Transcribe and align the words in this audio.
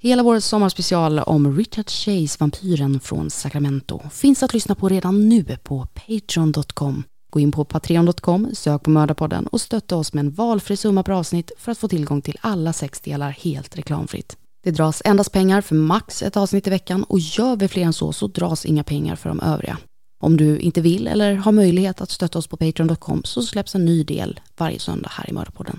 Hela 0.00 0.22
vår 0.22 0.40
sommarspecial 0.40 1.18
om 1.18 1.56
Richard 1.56 1.90
Chase, 1.90 2.36
vampyren 2.40 3.00
från 3.00 3.30
Sacramento, 3.30 4.00
finns 4.10 4.42
att 4.42 4.54
lyssna 4.54 4.74
på 4.74 4.88
redan 4.88 5.28
nu 5.28 5.44
på 5.62 5.86
Patreon.com. 5.86 7.04
Gå 7.30 7.40
in 7.40 7.52
på 7.52 7.64
Patreon.com, 7.64 8.50
sök 8.52 8.82
på 8.82 8.90
Mördarpodden 8.90 9.46
och 9.46 9.60
stötta 9.60 9.96
oss 9.96 10.12
med 10.12 10.24
en 10.24 10.30
valfri 10.30 10.76
summa 10.76 11.02
per 11.02 11.12
avsnitt 11.12 11.52
för 11.58 11.72
att 11.72 11.78
få 11.78 11.88
tillgång 11.88 12.22
till 12.22 12.38
alla 12.40 12.72
sex 12.72 13.00
delar 13.00 13.30
helt 13.30 13.78
reklamfritt. 13.78 14.36
Det 14.64 14.70
dras 14.70 15.02
endast 15.04 15.32
pengar 15.32 15.60
för 15.60 15.74
max 15.74 16.22
ett 16.22 16.36
avsnitt 16.36 16.66
i 16.66 16.70
veckan 16.70 17.04
och 17.04 17.18
gör 17.20 17.56
vi 17.56 17.68
fler 17.68 17.82
än 17.82 17.92
så 17.92 18.12
så 18.12 18.26
dras 18.26 18.66
inga 18.66 18.84
pengar 18.84 19.16
för 19.16 19.28
de 19.28 19.40
övriga. 19.40 19.78
Om 20.20 20.36
du 20.36 20.58
inte 20.58 20.80
vill 20.80 21.08
eller 21.08 21.34
har 21.34 21.52
möjlighet 21.52 22.00
att 22.00 22.10
stötta 22.10 22.38
oss 22.38 22.46
på 22.46 22.56
Patreon.com 22.56 23.22
så 23.24 23.42
släpps 23.42 23.74
en 23.74 23.84
ny 23.84 24.04
del 24.04 24.40
varje 24.56 24.78
söndag 24.78 25.10
här 25.12 25.30
i 25.30 25.32
Mördarpodden. 25.32 25.78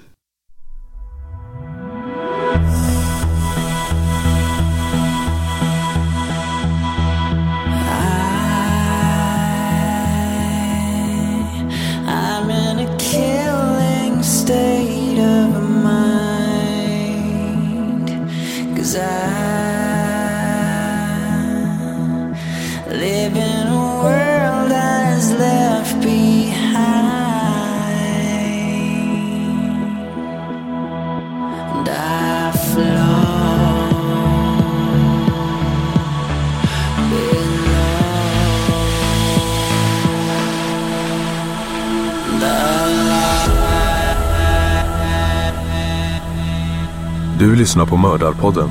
Du 47.49 47.55
lyssnar 47.55 47.85
på 47.85 47.97
Mördarpodden. 47.97 48.69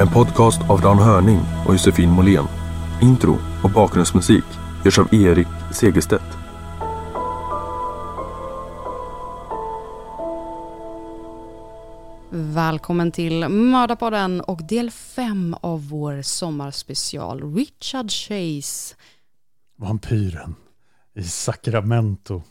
En 0.00 0.08
podcast 0.08 0.70
av 0.70 0.80
Dan 0.80 0.98
Hörning 0.98 1.40
och 1.66 1.72
Josefin 1.72 2.10
Måhlén. 2.10 2.44
Intro 3.00 3.38
och 3.64 3.70
bakgrundsmusik 3.70 4.44
görs 4.84 4.98
av 4.98 5.14
Erik 5.14 5.46
Segerstedt. 5.72 6.24
Välkommen 12.30 13.12
till 13.12 13.48
Mördarpodden 13.48 14.40
och 14.40 14.62
del 14.62 14.90
fem 14.90 15.56
av 15.60 15.88
vår 15.88 16.22
sommarspecial. 16.22 17.54
Richard 17.54 18.10
Chase. 18.10 18.94
Vampyren 19.78 20.54
i 21.14 21.22
Sacramento. 21.22 22.42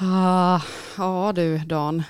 Ah, 0.00 0.60
ja 0.96 1.32
du, 1.34 1.58
Dan. 1.58 2.02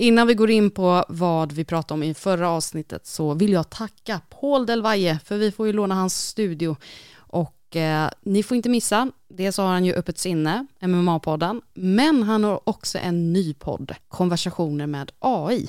Innan 0.00 0.26
vi 0.26 0.34
går 0.34 0.50
in 0.50 0.70
på 0.70 1.04
vad 1.08 1.52
vi 1.52 1.64
pratade 1.64 1.94
om 1.94 2.02
i 2.02 2.14
förra 2.14 2.50
avsnittet 2.50 3.06
så 3.06 3.34
vill 3.34 3.52
jag 3.52 3.70
tacka 3.70 4.20
Paul 4.40 4.66
Del 4.66 4.82
Valle, 4.82 5.18
för 5.24 5.36
vi 5.38 5.52
får 5.52 5.66
ju 5.66 5.72
låna 5.72 5.94
hans 5.94 6.26
studio. 6.26 6.76
Och 7.16 7.76
eh, 7.76 8.10
ni 8.22 8.42
får 8.42 8.56
inte 8.56 8.68
missa, 8.68 9.10
dels 9.28 9.58
har 9.58 9.66
han 9.66 9.84
ju 9.84 9.94
Öppet 9.94 10.18
sinne, 10.18 10.66
MMA-podden, 10.80 11.60
men 11.74 12.22
han 12.22 12.44
har 12.44 12.68
också 12.68 12.98
en 12.98 13.32
ny 13.32 13.54
podd, 13.54 13.94
Konversationer 14.08 14.86
med 14.86 15.12
AI. 15.18 15.68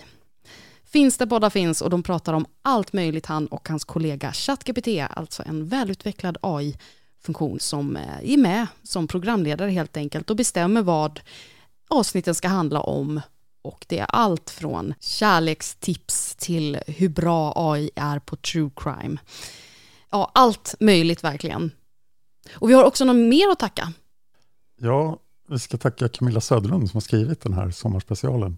Finns 0.86 1.18
det 1.18 1.28
poddar 1.28 1.50
finns 1.50 1.82
och 1.82 1.90
de 1.90 2.04
pratar 2.04 2.34
om 2.34 2.46
allt 2.62 2.94
möjligt 2.94 3.26
han 3.26 3.48
och 3.48 3.70
hans 3.70 3.86
kollega 3.86 4.34
ChatGPT, 4.34 4.88
alltså 5.10 5.44
en 5.46 5.68
välutvecklad 5.68 6.38
AI-funktion 6.42 7.60
som 7.60 7.98
eh, 7.98 8.34
är 8.34 8.38
med 8.38 8.68
som 8.84 9.08
programledare 9.08 9.72
helt 9.72 9.98
enkelt 9.98 10.30
och 10.30 10.36
bestämmer 10.36 10.82
vad 10.82 11.20
avsnitten 11.88 12.36
ska 12.36 12.48
handla 12.48 12.82
om 12.82 13.22
och 13.62 13.86
det 13.90 14.00
är 14.00 14.06
allt 14.10 14.50
från 14.50 14.94
kärlekstips 15.00 16.36
till 16.36 16.80
hur 16.88 17.10
bra 17.10 17.54
AI 17.56 17.92
är 17.96 18.20
på 18.20 18.36
true 18.36 18.70
crime. 18.76 19.18
Ja, 20.12 20.32
allt 20.34 20.76
möjligt 20.80 21.24
verkligen. 21.24 21.72
Och 22.54 22.70
vi 22.70 22.74
har 22.74 22.84
också 22.84 23.06
något 23.06 23.30
mer 23.30 23.50
att 23.52 23.60
tacka. 23.60 23.94
Ja, 24.82 25.20
vi 25.50 25.60
ska 25.60 25.78
tacka 25.78 26.10
Camilla 26.10 26.42
Söderlund 26.42 26.90
som 26.90 26.96
har 26.96 27.02
skrivit 27.02 27.42
den 27.42 27.54
här 27.54 27.72
sommarspecialen. 27.72 28.58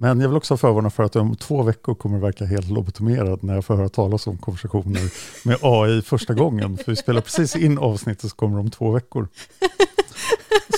Men 0.00 0.20
jag 0.20 0.28
vill 0.28 0.36
också 0.36 0.56
förvarna 0.56 0.90
för 0.90 1.02
att 1.02 1.16
om 1.16 1.36
två 1.36 1.62
veckor 1.62 1.94
kommer 1.94 2.16
det 2.16 2.22
verka 2.22 2.44
helt 2.44 2.68
lobotomerad 2.68 3.44
när 3.44 3.54
jag 3.54 3.64
får 3.64 3.76
höra 3.76 3.88
talas 3.88 4.26
om 4.26 4.38
konversationer 4.38 5.02
med 5.46 5.58
AI 5.62 6.02
första 6.02 6.34
gången. 6.34 6.76
För 6.76 6.92
vi 6.92 6.96
spelar 6.96 7.20
precis 7.20 7.56
in 7.56 7.78
avsnittet 7.78 8.30
så 8.30 8.36
kommer 8.36 8.58
om 8.58 8.70
två 8.70 8.90
veckor. 8.90 9.28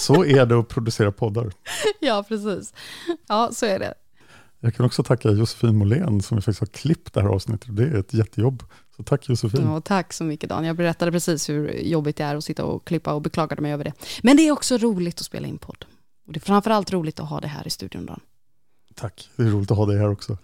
Så 0.00 0.24
är 0.24 0.46
det 0.46 0.58
att 0.58 0.68
producera 0.68 1.12
poddar. 1.12 1.52
Ja, 2.00 2.24
precis. 2.28 2.74
Ja, 3.28 3.50
så 3.52 3.66
är 3.66 3.78
det. 3.78 3.94
Jag 4.60 4.74
kan 4.74 4.86
också 4.86 5.02
tacka 5.02 5.30
Josefin 5.30 5.76
Måhlén 5.76 6.22
som 6.22 6.38
faktiskt 6.38 6.60
har 6.60 6.66
klippt 6.66 7.14
det 7.14 7.22
här 7.22 7.28
avsnittet. 7.28 7.76
Det 7.76 7.82
är 7.82 7.94
ett 7.94 8.14
jättejobb. 8.14 8.62
Så 8.96 9.02
tack 9.02 9.28
Josefin. 9.28 9.60
Ja, 9.64 9.80
tack 9.80 10.12
så 10.12 10.24
mycket 10.24 10.48
Dan. 10.48 10.64
Jag 10.64 10.76
berättade 10.76 11.12
precis 11.12 11.48
hur 11.48 11.72
jobbigt 11.72 12.16
det 12.16 12.24
är 12.24 12.36
att 12.36 12.44
sitta 12.44 12.64
och 12.64 12.84
klippa 12.84 13.12
och 13.14 13.22
beklagade 13.22 13.62
mig 13.62 13.72
över 13.72 13.84
det. 13.84 13.92
Men 14.22 14.36
det 14.36 14.48
är 14.48 14.52
också 14.52 14.76
roligt 14.76 15.18
att 15.20 15.26
spela 15.26 15.48
in 15.48 15.58
podd. 15.58 15.84
Och 16.26 16.32
det 16.32 16.38
är 16.38 16.40
framförallt 16.40 16.92
roligt 16.92 17.20
att 17.20 17.28
ha 17.28 17.40
det 17.40 17.48
här 17.48 17.66
i 17.66 17.70
studion 17.70 18.06
Dan. 18.06 18.20
Tack, 19.00 19.30
det 19.36 19.42
är 19.42 19.46
roligt 19.46 19.70
att 19.70 19.76
ha 19.76 19.86
dig 19.86 19.98
här 19.98 20.10
också. 20.10 20.38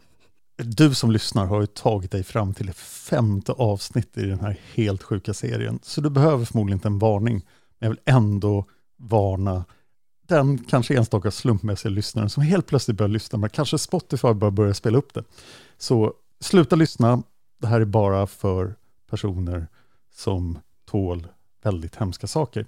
Du 0.57 0.95
som 0.95 1.11
lyssnar 1.11 1.47
har 1.47 1.61
ju 1.61 1.67
tagit 1.67 2.11
dig 2.11 2.25
fram 2.25 2.55
till 2.55 2.67
det 2.67 2.73
femte 2.77 3.53
avsnitt 3.53 4.19
i 4.19 4.27
den 4.27 4.41
här 4.41 4.61
helt 4.75 5.03
sjuka 5.03 5.35
serien. 5.35 5.79
Så 5.83 6.01
du 6.01 6.11
behöver 6.11 6.45
förmodligen 6.45 6.77
inte 6.77 6.89
en 6.89 6.99
varning. 6.99 7.35
Men 7.79 7.87
jag 7.87 7.91
vill 7.91 8.01
ändå 8.05 8.65
varna 8.97 9.65
den 10.27 10.59
kanske 10.59 10.97
enstaka 10.97 11.31
slumpmässiga 11.31 11.91
lyssnaren 11.91 12.31
som 12.31 12.43
helt 12.43 12.67
plötsligt 12.67 12.97
börjar 12.97 13.09
lyssna, 13.09 13.39
men 13.39 13.51
kanske 13.51 13.79
Spotify 13.79 14.33
bara 14.33 14.51
börjar 14.51 14.73
spela 14.73 14.99
upp 14.99 15.15
det. 15.15 15.25
Så 15.79 16.13
sluta 16.41 16.77
lyssna, 16.77 17.23
det 17.61 17.67
här 17.67 17.81
är 17.81 17.85
bara 17.85 18.27
för 18.27 18.75
personer 19.11 19.67
som 20.15 20.59
tål 20.91 21.27
väldigt 21.67 21.97
hemska 21.97 22.27
saker. 22.27 22.67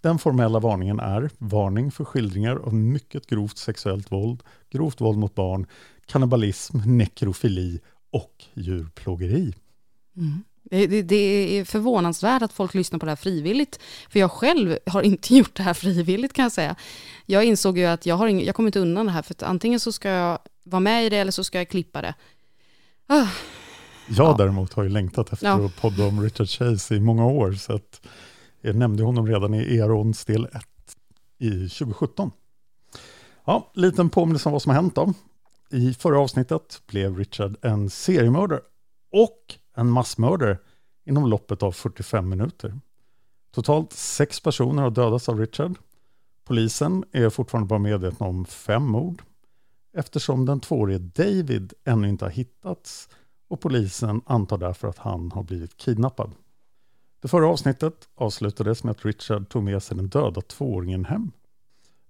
Den 0.00 0.18
formella 0.18 0.58
varningen 0.58 1.00
är 1.00 1.30
varning 1.38 1.90
för 1.92 2.04
skildringar 2.04 2.56
av 2.56 2.74
mycket 2.74 3.26
grovt 3.26 3.58
sexuellt 3.58 4.12
våld, 4.12 4.42
grovt 4.70 5.00
våld 5.00 5.18
mot 5.18 5.34
barn, 5.34 5.66
kannibalism, 6.06 6.78
nekrofili 6.86 7.80
och 8.10 8.44
djurplågeri. 8.54 9.54
Mm. 10.16 10.44
Det, 10.62 11.02
det, 11.02 11.58
är 11.58 11.64
förvånansvärt 11.64 12.42
att 12.42 12.52
folk 12.52 12.74
lyssnar 12.74 12.98
på 12.98 13.06
det 13.06 13.10
här 13.10 13.16
frivilligt. 13.16 13.80
För 14.10 14.18
jag 14.20 14.30
själv 14.30 14.78
har 14.86 15.02
inte 15.02 15.34
gjort 15.38 15.56
det 15.56 15.62
här 15.62 15.74
frivilligt 15.74 16.32
kan 16.32 16.42
jag 16.42 16.52
säga. 16.52 16.76
Jag 17.26 17.44
insåg 17.44 17.78
ju 17.78 17.84
att 17.84 18.06
jag, 18.06 18.16
har 18.16 18.28
ing, 18.28 18.44
jag 18.44 18.54
kommer 18.54 18.68
inte 18.68 18.80
undan 18.80 19.06
det 19.06 19.12
här, 19.12 19.22
för 19.22 19.34
att 19.34 19.42
antingen 19.42 19.80
så 19.80 19.92
ska 19.92 20.08
jag 20.08 20.38
vara 20.64 20.80
med 20.80 21.06
i 21.06 21.08
det 21.08 21.16
eller 21.16 21.32
så 21.32 21.44
ska 21.44 21.58
jag 21.58 21.68
klippa 21.68 22.02
det. 22.02 22.14
Ah. 23.06 23.26
Jag 24.08 24.26
Ja. 24.26 24.34
däremot 24.38 24.72
har 24.72 24.82
ju 24.82 24.88
längtat 24.88 25.32
efter 25.32 25.46
Ja. 25.46 25.66
att 25.66 25.76
podda 25.76 26.06
om 26.06 26.22
Richard 26.22 26.48
Chase 26.48 26.94
i 26.94 27.00
många 27.00 27.26
år, 27.26 27.52
så 27.52 27.72
att 27.72 28.00
jag 28.60 28.76
nämnde 28.76 29.02
honom 29.02 29.26
redan 29.26 29.54
i 29.54 29.78
Erons 29.78 30.24
del 30.24 30.44
1 30.44 30.52
i 31.38 31.50
2017. 31.50 32.30
Ja, 33.44 33.70
liten 33.74 34.10
påminnelse 34.10 34.48
om 34.48 34.52
vad 34.52 34.62
som 34.62 34.70
har 34.70 34.82
hänt 34.82 34.94
då. 34.94 35.14
I 35.70 35.94
förra 35.94 36.20
avsnittet 36.20 36.82
blev 36.86 37.18
Richard 37.18 37.56
en 37.62 37.90
seriemördare 37.90 38.60
och 39.12 39.54
en 39.76 39.90
massmördare 39.90 40.58
inom 41.04 41.26
loppet 41.26 41.62
av 41.62 41.72
45 41.72 42.28
minuter. 42.28 42.80
Totalt 43.50 43.92
sex 43.92 44.40
personer 44.40 44.82
har 44.82 44.90
dödats 44.90 45.28
av 45.28 45.38
Richard. 45.38 45.78
Polisen 46.44 47.04
är 47.12 47.30
fortfarande 47.30 47.68
bara 47.68 47.78
medvetna 47.78 48.26
om 48.26 48.44
fem 48.44 48.86
mord 48.86 49.22
eftersom 49.92 50.46
den 50.46 50.60
tvåårige 50.60 50.98
David 50.98 51.72
ännu 51.84 52.08
inte 52.08 52.24
har 52.24 52.30
hittats 52.30 53.08
och 53.48 53.60
polisen 53.60 54.22
antar 54.26 54.58
därför 54.58 54.88
att 54.88 54.98
han 54.98 55.32
har 55.32 55.42
blivit 55.42 55.76
kidnappad. 55.76 56.30
Det 57.20 57.28
förra 57.28 57.48
avsnittet 57.48 58.08
avslutades 58.14 58.84
med 58.84 58.90
att 58.90 59.04
Richard 59.04 59.48
tog 59.48 59.62
med 59.62 59.82
sig 59.82 59.96
den 59.96 60.08
döda 60.08 60.40
tvååringen 60.40 61.04
hem. 61.04 61.32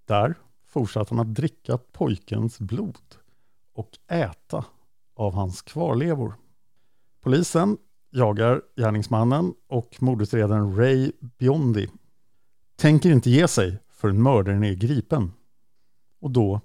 Där 0.05 0.35
fortsatte 0.67 1.15
han 1.15 1.29
att 1.29 1.35
dricka 1.35 1.79
pojkens 1.79 2.59
blod 2.59 3.17
och 3.75 3.91
äta 4.09 4.65
av 5.15 5.35
hans 5.35 5.63
kvarlevor. 5.63 6.35
Polisen 7.21 7.79
jagar 8.11 8.63
gärningsmannen 8.77 9.55
och 9.69 9.97
mordutredaren 10.03 10.77
Ray 10.77 11.13
Biondi 11.39 11.89
tänker 12.77 13.11
inte 13.11 13.31
ge 13.31 13.49
sig 13.49 13.79
förrän 13.91 14.23
mördaren 14.23 14.65
är 14.65 14.75
gripen. 14.75 15.33
Och 16.21 16.31
då 16.31 16.61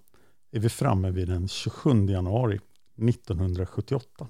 är 0.52 0.60
vi 0.60 0.70
framme 0.70 1.12
vid 1.12 1.28
den 1.28 1.48
27 1.48 2.06
januari 2.06 2.60
1978. 3.10 4.28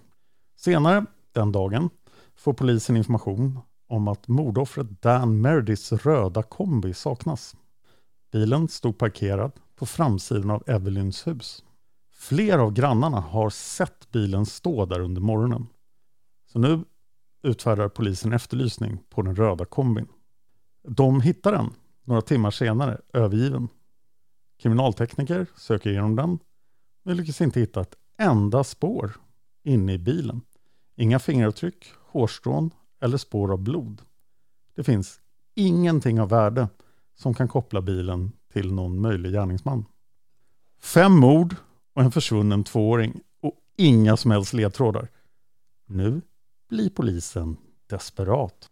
Senare 0.55 1.05
den 1.31 1.51
dagen 1.51 1.89
får 2.35 2.53
polisen 2.53 2.97
information 2.97 3.59
om 3.87 4.07
att 4.07 4.27
mordoffret 4.27 5.01
Dan 5.01 5.41
Merediths 5.41 5.91
röda 5.91 6.43
kombi 6.43 6.93
saknas. 6.93 7.55
Bilen 8.31 8.67
stod 8.67 8.97
parkerad 8.97 9.51
på 9.75 9.85
framsidan 9.85 10.49
av 10.49 10.63
Evelyns 10.67 11.27
hus. 11.27 11.63
Flera 12.13 12.61
av 12.61 12.73
grannarna 12.73 13.19
har 13.19 13.49
sett 13.49 14.11
bilen 14.11 14.45
stå 14.45 14.85
där 14.85 14.99
under 14.99 15.21
morgonen. 15.21 15.67
Så 16.51 16.59
nu 16.59 16.83
utfärdar 17.43 17.89
polisen 17.89 18.33
efterlysning 18.33 18.97
på 19.09 19.21
den 19.21 19.35
röda 19.35 19.65
kombin. 19.65 20.07
De 20.87 21.21
hittar 21.21 21.51
den 21.51 21.73
några 22.03 22.21
timmar 22.21 22.51
senare 22.51 23.01
övergiven. 23.13 23.67
Kriminaltekniker 24.59 25.47
söker 25.55 25.89
igenom 25.89 26.15
den 26.15 26.39
men 27.03 27.17
lyckas 27.17 27.41
inte 27.41 27.59
hitta 27.59 27.81
ett 27.81 27.95
enda 28.17 28.63
spår 28.63 29.11
inne 29.63 29.93
i 29.93 29.97
bilen. 29.97 30.41
Inga 30.95 31.19
fingeravtryck, 31.19 31.91
hårstrån 32.05 32.71
eller 32.99 33.17
spår 33.17 33.51
av 33.51 33.59
blod. 33.59 34.01
Det 34.75 34.83
finns 34.83 35.19
ingenting 35.55 36.21
av 36.21 36.29
värde 36.29 36.67
som 37.15 37.33
kan 37.33 37.47
koppla 37.47 37.81
bilen 37.81 38.31
till 38.53 38.73
någon 38.73 39.01
möjlig 39.01 39.31
gärningsman. 39.31 39.85
Fem 40.81 41.19
mord 41.19 41.55
och 41.93 42.01
en 42.01 42.11
försvunnen 42.11 42.63
tvååring 42.63 43.21
och 43.41 43.53
inga 43.77 44.17
som 44.17 44.31
helst 44.31 44.53
ledtrådar. 44.53 45.07
Nu 45.85 46.21
blir 46.69 46.89
polisen 46.89 47.57
desperat. 47.87 48.69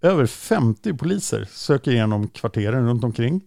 Över 0.00 0.26
50 0.26 0.94
poliser 0.94 1.44
söker 1.44 1.90
igenom 1.90 2.28
kvarteren 2.28 2.86
runt 2.86 3.04
omkring 3.04 3.40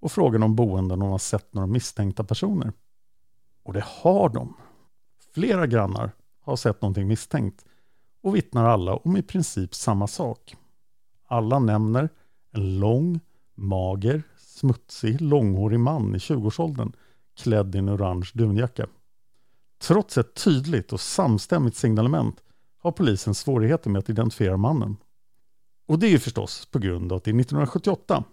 och 0.00 0.12
frågar 0.12 0.44
om 0.44 0.56
boenden 0.56 0.92
om 0.92 1.00
de 1.00 1.10
har 1.10 1.18
sett 1.18 1.54
några 1.54 1.66
misstänkta 1.66 2.24
personer. 2.24 2.72
Och 3.62 3.72
det 3.72 3.84
har 3.86 4.28
de. 4.28 4.56
Flera 5.34 5.66
grannar 5.66 6.10
har 6.40 6.56
sett 6.56 6.82
någonting 6.82 7.08
misstänkt 7.08 7.64
och 8.22 8.36
vittnar 8.36 8.64
alla 8.64 8.96
om 8.96 9.16
i 9.16 9.22
princip 9.22 9.74
samma 9.74 10.06
sak. 10.06 10.56
Alla 11.26 11.58
nämner 11.58 12.08
en 12.52 12.78
lång, 12.80 13.20
mager, 13.54 14.22
smutsig, 14.36 15.20
långhårig 15.20 15.80
man 15.80 16.14
i 16.14 16.18
20-årsåldern 16.18 16.92
klädd 17.36 17.74
i 17.74 17.78
en 17.78 17.90
orange 17.90 18.30
dunjacka. 18.34 18.86
Trots 19.82 20.18
ett 20.18 20.34
tydligt 20.34 20.92
och 20.92 21.00
samstämmigt 21.00 21.76
signalement 21.76 22.42
har 22.78 22.92
polisen 22.92 23.34
svårigheter 23.34 23.90
med 23.90 23.98
att 23.98 24.10
identifiera 24.10 24.56
mannen. 24.56 24.96
Och 25.86 25.98
det 25.98 26.06
är 26.06 26.10
ju 26.10 26.18
förstås 26.18 26.66
på 26.66 26.78
grund 26.78 27.12
av 27.12 27.16
att 27.16 27.24
det 27.24 27.30
är 27.30 27.40
1978. 27.40 28.24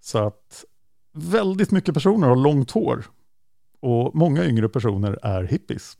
Så 0.00 0.18
att 0.18 0.64
väldigt 1.12 1.70
mycket 1.70 1.94
personer 1.94 2.28
har 2.28 2.36
långt 2.36 2.70
hår 2.70 3.04
och 3.80 4.14
många 4.14 4.44
yngre 4.44 4.68
personer 4.68 5.18
är 5.22 5.42
hippies. 5.42 5.98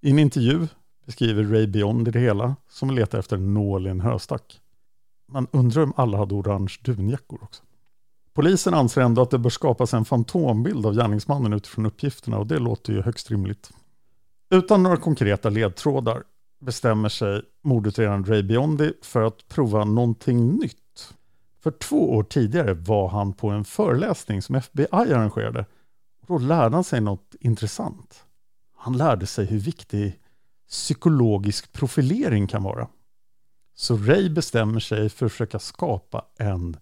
I 0.00 0.10
en 0.10 0.18
intervju 0.18 0.68
beskriver 1.06 1.44
Ray 1.44 1.66
Beyond 1.66 2.12
det 2.12 2.18
hela 2.18 2.56
som 2.68 2.90
letar 2.90 3.18
efter 3.18 3.36
en 3.36 3.54
nål 3.54 3.86
i 3.86 3.90
en 3.90 4.00
höstack. 4.00 4.60
Man 5.28 5.46
undrar 5.52 5.82
om 5.82 5.92
alla 5.96 6.18
hade 6.18 6.34
orange 6.34 6.78
dunjackor 6.84 7.42
också. 7.42 7.62
Polisen 8.34 8.74
anser 8.74 9.00
ändå 9.00 9.22
att 9.22 9.30
det 9.30 9.38
bör 9.38 9.50
skapas 9.50 9.94
en 9.94 10.04
fantombild 10.04 10.86
av 10.86 10.94
gärningsmannen 10.94 11.52
utifrån 11.52 11.86
uppgifterna 11.86 12.38
och 12.38 12.46
det 12.46 12.58
låter 12.58 12.92
ju 12.92 13.02
högst 13.02 13.30
rimligt. 13.30 13.70
Utan 14.50 14.82
några 14.82 14.96
konkreta 14.96 15.50
ledtrådar 15.50 16.22
bestämmer 16.60 17.08
sig 17.08 17.42
mordutredaren 17.64 18.24
Ray 18.24 18.42
Biondi 18.42 18.92
för 19.02 19.22
att 19.22 19.48
prova 19.48 19.84
någonting 19.84 20.52
nytt. 20.52 21.14
För 21.62 21.70
två 21.70 22.14
år 22.14 22.22
tidigare 22.22 22.74
var 22.74 23.08
han 23.08 23.32
på 23.32 23.50
en 23.50 23.64
föreläsning 23.64 24.42
som 24.42 24.54
FBI 24.54 24.86
arrangerade 24.90 25.66
och 26.20 26.26
då 26.26 26.38
lärde 26.38 26.76
han 26.76 26.84
sig 26.84 27.00
något 27.00 27.34
intressant. 27.40 28.24
Han 28.76 28.96
lärde 28.96 29.26
sig 29.26 29.46
hur 29.46 29.58
viktig 29.58 30.20
psykologisk 30.74 31.72
profilering 31.72 32.46
kan 32.46 32.62
vara. 32.62 32.88
Så 33.74 33.96
Ray 33.96 34.28
bestämmer 34.28 34.80
sig 34.80 35.08
för 35.08 35.26
att 35.26 35.32
försöka 35.32 35.58
skapa 35.58 36.24
en 36.38 36.76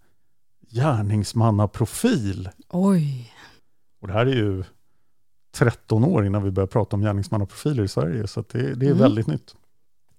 gärningsmannaprofil. 0.71 2.49
Oj. 2.69 3.33
Och 4.01 4.07
det 4.07 4.13
här 4.13 4.25
är 4.25 4.35
ju 4.35 4.63
13 5.55 6.03
år 6.03 6.25
innan 6.25 6.43
vi 6.43 6.51
börjar 6.51 6.67
prata 6.67 6.95
om 6.95 7.01
gärningsmannaprofiler 7.01 7.83
i 7.83 7.87
Sverige, 7.87 8.27
så 8.27 8.43
det, 8.51 8.75
det 8.75 8.85
är 8.85 8.89
Mm. 8.91 8.97
väldigt 8.97 9.27
nytt. 9.27 9.55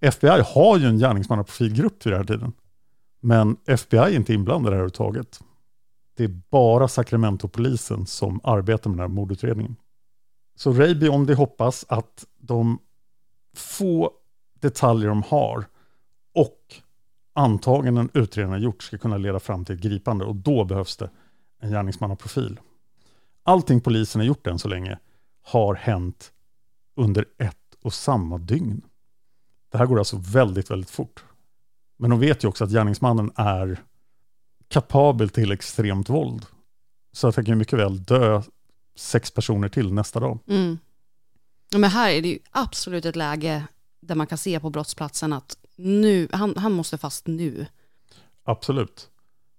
FBI 0.00 0.42
har 0.54 0.78
ju 0.78 0.86
en 0.86 0.98
gärningsmannaprofilgrupp 0.98 2.06
vid 2.06 2.12
den 2.12 2.20
här 2.20 2.26
tiden, 2.26 2.52
men 3.20 3.56
FBI 3.66 3.98
är 3.98 4.16
inte 4.16 4.34
inblandad 4.34 4.72
här 4.72 4.72
överhuvudtaget. 4.72 5.40
Det 6.16 6.24
är 6.24 6.40
bara 6.50 6.88
Sacramento-polisen 6.88 8.06
som 8.06 8.40
arbetar 8.44 8.90
med 8.90 8.98
den 8.98 9.10
här 9.10 9.14
mordutredningen. 9.14 9.76
Så 10.56 10.72
Ray 10.72 10.94
Biondi 10.94 11.34
hoppas 11.34 11.84
att 11.88 12.24
de 12.38 12.78
få 13.58 14.12
detaljer 14.60 15.08
de 15.08 15.22
har 15.22 15.66
och 16.34 16.74
antaganden 17.34 18.10
utredarna 18.14 18.58
gjort 18.58 18.82
ska 18.82 18.98
kunna 18.98 19.16
leda 19.16 19.40
fram 19.40 19.64
till 19.64 19.74
ett 19.74 19.80
gripande 19.80 20.24
och 20.24 20.36
då 20.36 20.64
behövs 20.64 20.96
det 20.96 21.10
en 21.60 21.70
gärningsmannaprofil. 21.70 22.60
Allting 23.42 23.80
polisen 23.80 24.20
har 24.20 24.26
gjort 24.26 24.46
än 24.46 24.58
så 24.58 24.68
länge 24.68 24.98
har 25.42 25.74
hänt 25.74 26.32
under 26.96 27.24
ett 27.38 27.56
och 27.82 27.94
samma 27.94 28.38
dygn. 28.38 28.82
Det 29.68 29.78
här 29.78 29.86
går 29.86 29.98
alltså 29.98 30.16
väldigt, 30.20 30.70
väldigt 30.70 30.90
fort. 30.90 31.24
Men 31.96 32.10
de 32.10 32.20
vet 32.20 32.44
ju 32.44 32.48
också 32.48 32.64
att 32.64 32.70
gärningsmannen 32.70 33.32
är 33.34 33.80
kapabel 34.68 35.28
till 35.28 35.52
extremt 35.52 36.08
våld. 36.08 36.46
Så 37.12 37.28
att 37.28 37.36
han 37.36 37.44
kan 37.44 37.58
mycket 37.58 37.78
väl 37.78 38.02
dö 38.02 38.42
sex 38.96 39.30
personer 39.30 39.68
till 39.68 39.92
nästa 39.92 40.20
dag. 40.20 40.38
Mm. 40.46 40.78
Men 41.78 41.90
här 41.90 42.10
är 42.10 42.22
det 42.22 42.28
ju 42.28 42.38
absolut 42.50 43.04
ett 43.04 43.16
läge 43.16 43.66
där 44.00 44.14
man 44.14 44.26
kan 44.26 44.38
se 44.38 44.60
på 44.60 44.70
brottsplatsen 44.70 45.32
att 45.32 45.56
nu, 45.76 46.28
han, 46.32 46.56
han 46.56 46.72
måste 46.72 46.98
fast 46.98 47.26
nu. 47.26 47.66
Absolut. 48.44 49.08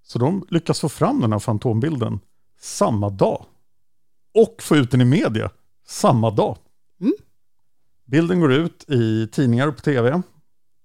Så 0.04 0.20
de 0.20 0.48
lyckas 0.50 0.80
få 0.80 0.90
fram 0.90 1.22
den 1.22 1.32
här 1.32 1.40
fantombilden 1.40 2.20
samma 2.60 3.10
dag. 3.10 3.46
Och 4.34 4.56
få 4.60 4.76
ut 4.76 4.92
den 4.92 5.02
i 5.02 5.06
media 5.06 5.50
samma 5.88 6.32
dag. 6.32 6.58
Mm. 7.02 7.14
Bilden 8.06 8.40
går 8.40 8.54
ut 8.54 8.90
i 8.90 9.28
tidningar 9.28 9.68
och 9.68 9.76
på 9.76 9.82
tv. 9.82 10.22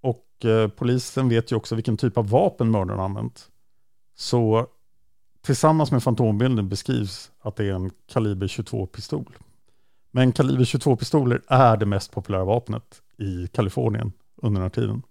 Och 0.03 0.45
eh, 0.45 0.69
polisen 0.69 1.29
vet 1.29 1.53
ju 1.53 1.57
också 1.57 1.75
vilken 1.75 1.97
typ 1.97 2.19
av 2.19 2.29
vapen 2.29 2.71
mördaren 2.71 3.01
använt. 3.01 3.49
Så 4.17 4.67
tillsammans 5.43 5.91
med 5.91 6.03
fantombilden 6.03 6.69
beskrivs 6.69 7.31
att 7.41 7.57
det 7.57 7.65
är 7.65 7.73
en 7.73 7.91
kaliber 8.09 8.47
22-pistol. 8.47 9.33
Men 10.11 10.33
kaliber 10.33 10.64
22-pistoler 10.64 11.43
är 11.49 11.76
det 11.76 11.87
mest 11.87 12.12
populära 12.12 12.45
vapnet 12.45 13.02
i 13.19 13.47
Kalifornien 13.47 14.12
under 14.43 14.61
den 14.61 14.62
här 14.62 14.71
tiden. 14.71 15.02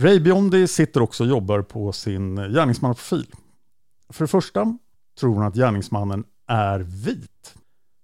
Ray 0.00 0.20
Biondi 0.20 0.68
sitter 0.68 1.02
också 1.02 1.24
och 1.24 1.30
jobbar 1.30 1.62
på 1.62 1.92
sin 1.92 2.36
gärningsmannaprofil. 2.36 3.26
För 4.08 4.24
det 4.24 4.28
första 4.28 4.78
tror 5.20 5.34
hon 5.34 5.42
att 5.44 5.54
gärningsmannen 5.54 6.24
är 6.46 6.80
vit. 6.80 7.54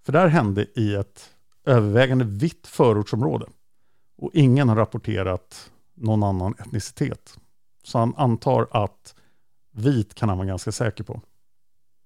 För 0.04 0.12
det 0.12 0.18
här 0.18 0.28
hände 0.28 0.66
i 0.74 0.94
ett 0.94 1.30
övervägande 1.64 2.24
vitt 2.24 2.66
förortsområde. 2.66 3.46
Och 4.18 4.30
ingen 4.34 4.68
har 4.68 4.76
rapporterat 4.76 5.70
någon 5.94 6.22
annan 6.22 6.54
etnicitet. 6.58 7.38
Så 7.84 7.98
han 7.98 8.14
antar 8.16 8.66
att 8.70 9.14
vit 9.72 10.14
kan 10.14 10.28
han 10.28 10.38
vara 10.38 10.48
ganska 10.48 10.72
säker 10.72 11.04
på. 11.04 11.20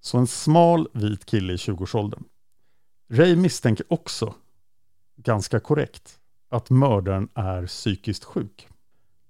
Så 0.01 0.17
en 0.17 0.27
smal 0.27 0.87
vit 0.93 1.25
kille 1.25 1.53
i 1.53 1.55
20-årsåldern. 1.55 2.23
Ray 3.07 3.35
misstänker 3.35 3.85
också, 3.89 4.35
ganska 5.15 5.59
korrekt, 5.59 6.19
att 6.49 6.69
mördaren 6.69 7.29
är 7.33 7.67
psykiskt 7.67 8.23
sjuk. 8.23 8.67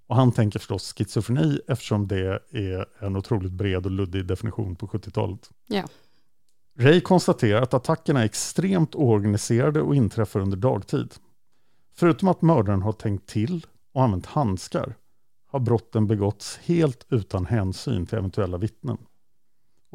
Och 0.07 0.15
han 0.15 0.31
tänker 0.31 0.59
förstås 0.59 0.93
schizofreni 0.93 1.61
eftersom 1.67 2.07
det 2.07 2.41
är 2.51 2.85
en 2.99 3.15
otroligt 3.15 3.51
bred 3.51 3.85
och 3.85 3.91
luddig 3.91 4.25
definition 4.25 4.75
på 4.75 4.87
70-talet. 4.87 5.49
Ja. 5.67 5.83
Ray 6.77 7.01
konstaterar 7.01 7.61
att 7.61 7.73
attackerna 7.73 8.21
är 8.21 8.25
extremt 8.25 8.95
oorganiserade 8.95 9.81
och 9.81 9.95
inträffar 9.95 10.39
under 10.39 10.57
dagtid. 10.57 11.13
Förutom 11.93 12.27
att 12.27 12.41
mördaren 12.41 12.81
har 12.81 12.93
tänkt 12.93 13.29
till 13.29 13.65
och 13.93 14.03
använt 14.03 14.25
handskar 14.25 14.95
har 15.45 15.59
brotten 15.59 16.07
begåtts 16.07 16.57
helt 16.57 17.05
utan 17.09 17.45
hänsyn 17.45 18.05
till 18.05 18.17
eventuella 18.17 18.57
vittnen. 18.57 18.97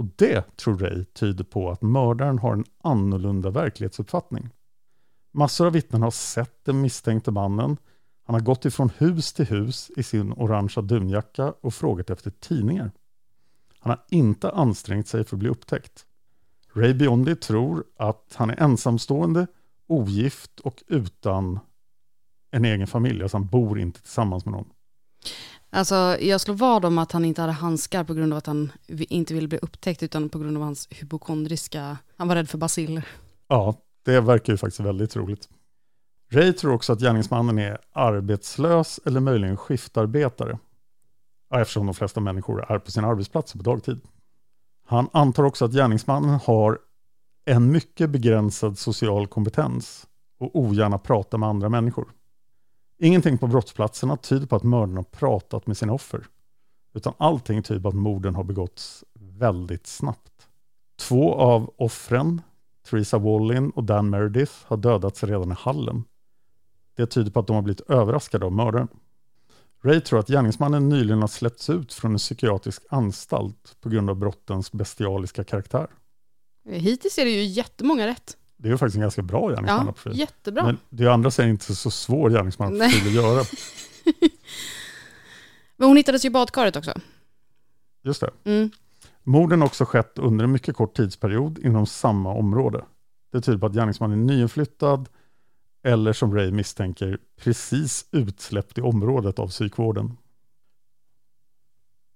Och 0.00 0.06
det, 0.16 0.56
tror 0.56 0.78
Ray, 0.78 1.04
tyder 1.04 1.44
på 1.44 1.70
att 1.70 1.82
mördaren 1.82 2.38
har 2.38 2.52
en 2.52 2.64
annorlunda 2.82 3.50
verklighetsuppfattning. 3.50 4.48
Massor 5.32 5.66
av 5.66 5.72
vittnen 5.72 6.02
har 6.02 6.10
sett 6.10 6.64
den 6.64 6.80
misstänkte 6.80 7.30
mannen. 7.30 7.76
Han 8.24 8.34
har 8.34 8.40
gått 8.40 8.64
ifrån 8.64 8.90
hus 8.98 9.32
till 9.32 9.46
hus 9.46 9.90
i 9.96 10.02
sin 10.02 10.32
orangea 10.32 10.82
dunjacka 10.82 11.54
och 11.60 11.74
frågat 11.74 12.10
efter 12.10 12.30
tidningar. 12.30 12.92
Han 13.78 13.90
har 13.90 14.04
inte 14.10 14.50
ansträngt 14.50 15.08
sig 15.08 15.24
för 15.24 15.36
att 15.36 15.40
bli 15.40 15.48
upptäckt. 15.48 16.06
Ray 16.72 16.94
Biondi 16.94 17.36
tror 17.36 17.84
att 17.96 18.34
han 18.34 18.50
är 18.50 18.62
ensamstående, 18.62 19.46
ogift 19.86 20.60
och 20.60 20.82
utan 20.86 21.60
en 22.50 22.64
egen 22.64 22.86
familj. 22.86 23.22
Alltså 23.22 23.36
han 23.36 23.46
bor 23.46 23.78
inte 23.78 24.00
tillsammans 24.00 24.44
med 24.44 24.52
någon. 24.52 24.68
Alltså, 25.72 26.16
jag 26.20 26.40
slår 26.40 26.54
vad 26.54 26.84
om 26.84 26.98
att 26.98 27.12
han 27.12 27.24
inte 27.24 27.40
hade 27.40 27.52
handskar 27.52 28.04
på 28.04 28.14
grund 28.14 28.32
av 28.32 28.36
att 28.36 28.46
han 28.46 28.72
inte 28.88 29.34
ville 29.34 29.48
bli 29.48 29.58
upptäckt, 29.58 30.02
utan 30.02 30.28
på 30.28 30.38
grund 30.38 30.56
av 30.56 30.62
hans 30.62 30.88
hypokondriska... 30.90 31.98
Han 32.16 32.28
var 32.28 32.34
rädd 32.34 32.48
för 32.48 32.58
basiller. 32.58 33.08
Ja, 33.48 33.74
det 34.04 34.20
verkar 34.20 34.52
ju 34.52 34.56
faktiskt 34.56 34.80
väldigt 34.80 35.10
troligt. 35.10 35.48
Ray 36.32 36.52
tror 36.52 36.72
också 36.72 36.92
att 36.92 37.00
gärningsmannen 37.00 37.58
är 37.58 37.78
arbetslös 37.92 39.00
eller 39.04 39.20
möjligen 39.20 39.56
skiftarbetare. 39.56 40.58
Eftersom 41.54 41.86
de 41.86 41.94
flesta 41.94 42.20
människor 42.20 42.72
är 42.72 42.78
på 42.78 42.90
sina 42.90 43.08
arbetsplatser 43.08 43.58
på 43.58 43.64
dagtid. 43.64 44.00
Han 44.86 45.08
antar 45.12 45.44
också 45.44 45.64
att 45.64 45.72
gärningsmannen 45.72 46.40
har 46.44 46.78
en 47.44 47.72
mycket 47.72 48.10
begränsad 48.10 48.78
social 48.78 49.26
kompetens 49.26 50.06
och 50.40 50.56
ogärna 50.56 50.98
pratar 50.98 51.38
med 51.38 51.48
andra 51.48 51.68
människor. 51.68 52.08
Ingenting 53.02 53.38
på 53.38 53.46
brottsplatserna 53.46 54.16
tyder 54.16 54.46
på 54.46 54.56
att 54.56 54.62
mördaren 54.62 54.96
har 54.96 55.02
pratat 55.02 55.66
med 55.66 55.76
sina 55.76 55.92
offer. 55.92 56.26
Utan 56.94 57.12
allting 57.18 57.62
tyder 57.62 57.80
på 57.80 57.88
att 57.88 57.94
morden 57.94 58.34
har 58.34 58.44
begåtts 58.44 59.04
väldigt 59.14 59.86
snabbt. 59.86 60.48
Två 60.98 61.34
av 61.34 61.74
offren, 61.76 62.42
Theresa 62.90 63.18
Wallin 63.18 63.70
och 63.70 63.84
Dan 63.84 64.10
Meredith, 64.10 64.52
har 64.64 64.76
dödats 64.76 65.24
redan 65.24 65.52
i 65.52 65.54
hallen. 65.58 66.04
Det 66.96 67.06
tyder 67.06 67.30
på 67.30 67.40
att 67.40 67.46
de 67.46 67.56
har 67.56 67.62
blivit 67.62 67.80
överraskade 67.80 68.46
av 68.46 68.52
mördaren. 68.52 68.88
Ray 69.82 70.00
tror 70.00 70.18
att 70.18 70.28
gärningsmannen 70.28 70.88
nyligen 70.88 71.20
har 71.20 71.28
släppts 71.28 71.70
ut 71.70 71.92
från 71.92 72.12
en 72.12 72.18
psykiatrisk 72.18 72.82
anstalt 72.90 73.76
på 73.80 73.88
grund 73.88 74.10
av 74.10 74.16
brottens 74.16 74.72
bestialiska 74.72 75.44
karaktär. 75.44 75.86
Hittills 76.68 77.18
är 77.18 77.24
det 77.24 77.30
ju 77.30 77.44
jättemånga 77.44 78.06
rätt. 78.06 78.36
Det 78.62 78.68
är 78.68 78.72
ju 78.72 78.78
faktiskt 78.78 78.94
en 78.96 79.00
ganska 79.00 79.22
bra 79.22 79.40
Ja, 79.42 79.48
gärningsmannaprofil. 79.56 80.18
jättebra. 80.18 80.64
Men 80.64 80.78
det 80.88 81.04
är 81.04 81.08
andra 81.08 81.30
sidan 81.30 81.50
inte 81.50 81.74
så 81.74 81.90
svår 81.90 82.30
gärningsmannaprofil 82.30 83.06
att 83.08 83.14
göra. 83.14 83.44
Men 85.76 85.88
hon 85.88 85.96
hittades 85.96 86.24
ju 86.24 86.26
i 86.26 86.30
badkaret 86.30 86.76
också. 86.76 86.94
Just 88.02 88.20
det. 88.20 88.30
Mm. 88.44 88.70
Morden 89.22 89.60
har 89.60 89.66
också 89.68 89.84
skett 89.84 90.18
under 90.18 90.44
en 90.44 90.52
mycket 90.52 90.76
kort 90.76 90.96
tidsperiod 90.96 91.58
inom 91.58 91.86
samma 91.86 92.34
område. 92.34 92.84
Det 93.32 93.40
tyder 93.40 93.58
på 93.58 93.66
att 93.66 93.72
gärningsmannen 93.74 94.20
är 94.20 94.24
nyinflyttad 94.34 95.08
eller 95.84 96.12
som 96.12 96.34
Ray 96.34 96.50
misstänker 96.50 97.18
precis 97.40 98.04
utsläppt 98.12 98.78
i 98.78 98.80
området 98.80 99.38
av 99.38 99.48
psykvården. 99.48 100.16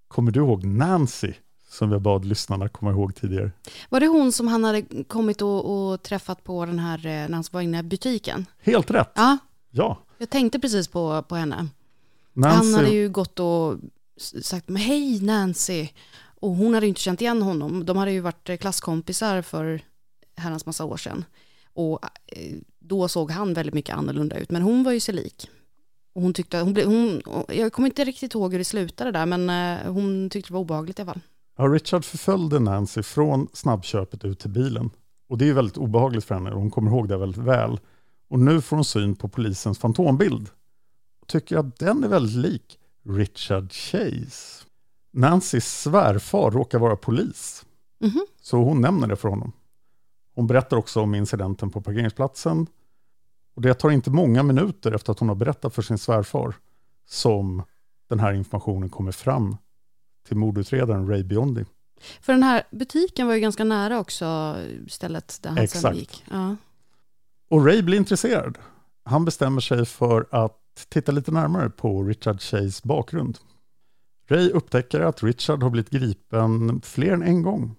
Kommer 0.09 0.33
du 0.33 0.41
ihåg 0.41 0.65
Nancy 0.65 1.33
som 1.75 1.93
jag 1.93 2.03
bad 2.03 2.25
lyssnarna 2.25 2.69
komma 2.69 2.91
ihåg 2.91 3.15
tidigare? 3.15 3.51
Var 3.89 4.01
det 4.01 4.07
hon 4.07 4.33
som 4.33 4.49
han 4.49 4.65
hade 4.65 4.83
kommit 5.05 5.43
och, 5.43 5.93
och 5.93 6.03
träffat 6.03 6.45
på 6.45 6.67
den 6.67 6.79
här, 6.79 6.99
eh, 6.99 7.13
när 7.13 7.33
han 7.33 7.45
var 7.51 7.61
inne 7.61 7.79
i 7.79 7.83
butiken? 7.83 8.47
Helt 8.63 8.91
rätt! 8.91 9.13
Ja, 9.15 9.39
Ja, 9.77 9.99
jag 10.19 10.31
tänkte 10.31 10.59
precis 10.59 10.89
på, 10.89 11.23
på 11.23 11.37
henne. 11.37 11.69
Nancy, 12.33 12.57
Han 12.57 12.75
hade 12.75 12.95
ju 12.95 13.09
gått 13.09 13.41
och 13.41 13.77
sagt, 14.43 14.69
men 14.69 14.83
hej 14.83 15.21
Nancy. 15.21 15.89
Och 16.41 16.51
hon 16.51 16.75
hade 16.75 16.87
ju 16.87 16.89
inte 16.89 17.01
känt 17.01 17.21
igen 17.21 17.43
honom. 17.43 17.85
De 17.85 17.97
hade 17.97 18.13
ju 18.13 18.21
varit 18.21 18.49
eh, 18.49 18.57
klasskompisar 18.57 19.43
för 19.43 19.81
herrans 20.37 20.67
massa 20.67 20.85
år 20.85 20.97
sedan. 20.97 21.25
Och 21.73 21.99
eh, 22.27 22.57
då 22.79 23.09
såg 23.09 23.31
han 23.31 23.55
väldigt 23.55 23.75
mycket 23.75 23.97
annorlunda 23.97 24.37
ut. 24.37 24.51
Men 24.51 24.63
hon 24.63 24.83
var 24.85 24.93
ju 24.93 25.01
sig 25.01 25.15
lik. 25.15 25.51
Och 26.13 26.23
hon 26.23 26.35
tyckte, 26.35 26.59
hon 26.59 26.77
hon, 26.85 27.23
jag 27.49 27.73
kommer 27.73 27.89
inte 27.89 28.05
riktigt 28.05 28.35
ihåg 28.35 28.53
hur 28.53 28.59
det 28.59 28.65
slutade 28.65 29.11
där, 29.13 29.27
men 29.27 29.49
hon 29.87 30.31
tyckte 30.31 30.51
det 30.51 30.55
var 30.55 30.61
obehagligt 30.61 30.99
i 30.99 31.03
alla 31.03 31.13
fall. 31.13 31.23
Ja, 31.57 31.65
Richard 31.65 32.05
förföljde 32.05 32.59
Nancy 32.59 33.03
från 33.03 33.49
snabbköpet 33.53 34.25
ut 34.25 34.39
till 34.39 34.51
bilen. 34.51 34.91
Och 35.29 35.39
det 35.39 35.49
är 35.49 35.53
väldigt 35.53 35.77
obehagligt 35.77 36.25
för 36.25 36.35
henne 36.35 36.51
och 36.51 36.61
hon 36.61 36.71
kommer 36.71 36.91
ihåg 36.91 37.09
det 37.09 37.17
väldigt 37.17 37.43
väl. 37.43 37.81
Och 38.29 38.39
nu 38.39 38.61
får 38.61 38.77
hon 38.77 38.85
syn 38.85 39.17
på 39.17 39.29
polisens 39.29 39.79
fantombild. 39.79 40.51
Och 41.21 41.27
tycker 41.29 41.57
att 41.57 41.79
den 41.79 42.05
är 42.05 42.09
väldigt 42.09 42.37
lik 42.37 42.79
Richard 43.05 43.73
Chase. 43.73 44.65
Nancys 45.13 45.81
svärfar 45.81 46.51
råkar 46.51 46.79
vara 46.79 46.97
polis. 46.97 47.67
Mhm. 48.01 48.27
Så 48.41 48.57
hon 48.57 48.81
nämner 48.81 49.07
det 49.07 49.17
för 49.17 49.29
honom. 49.29 49.53
Hon 50.35 50.47
berättar 50.47 50.77
också 50.77 51.01
om 51.01 51.15
incidenten 51.15 51.71
på 51.71 51.81
parkeringsplatsen. 51.81 52.67
Och 53.57 53.63
det 53.63 53.75
tar 53.75 53.91
inte 53.91 54.11
många 54.11 54.43
minuter 54.43 54.93
efter 54.93 55.13
att 55.13 55.19
hon 55.19 55.29
har 55.29 55.37
berättat 55.37 55.75
för 55.75 55.83
sin 55.83 55.99
svärfar 55.99 56.55
som 57.07 57.63
den 58.09 58.21
här 58.21 58.33
informationen 58.33 58.89
kommer 58.89 59.13
fram 59.13 59.57
till 60.25 60.37
mordutredaren 60.37 61.09
Ray 61.09 61.23
Biondi. 61.23 61.65
För 62.21 62.33
den 62.33 62.43
här 62.43 62.63
butiken 62.71 63.27
var 63.27 63.35
ju 63.35 63.41
ganska 63.41 63.65
nära 63.65 63.99
också 63.99 64.57
stället 64.89 65.39
där 65.43 65.51
han 65.51 65.57
sen 65.57 65.65
Exakt. 65.65 65.97
gick. 65.97 66.25
Ja. 66.31 66.57
Och 67.49 67.67
Ray 67.67 67.83
blir 67.83 67.99
intresserad. 67.99 68.59
Han 69.05 69.25
bestämmer 69.25 69.61
sig 69.61 69.87
för 69.87 70.27
att 70.31 70.61
titta 70.89 71.13
lite 71.13 71.31
närmare 71.31 71.71
på 71.71 72.03
Richard 72.03 72.41
Shays 72.41 72.83
bakgrund. 72.83 73.39
Ray 74.29 74.51
upptäcker 74.51 75.01
att 75.01 75.23
Richard 75.23 75.63
har 75.63 75.71
blivit 75.71 75.91
gripen 75.91 76.81
fler 76.85 77.13
än 77.13 77.23
en 77.23 77.43
gång. 77.43 77.77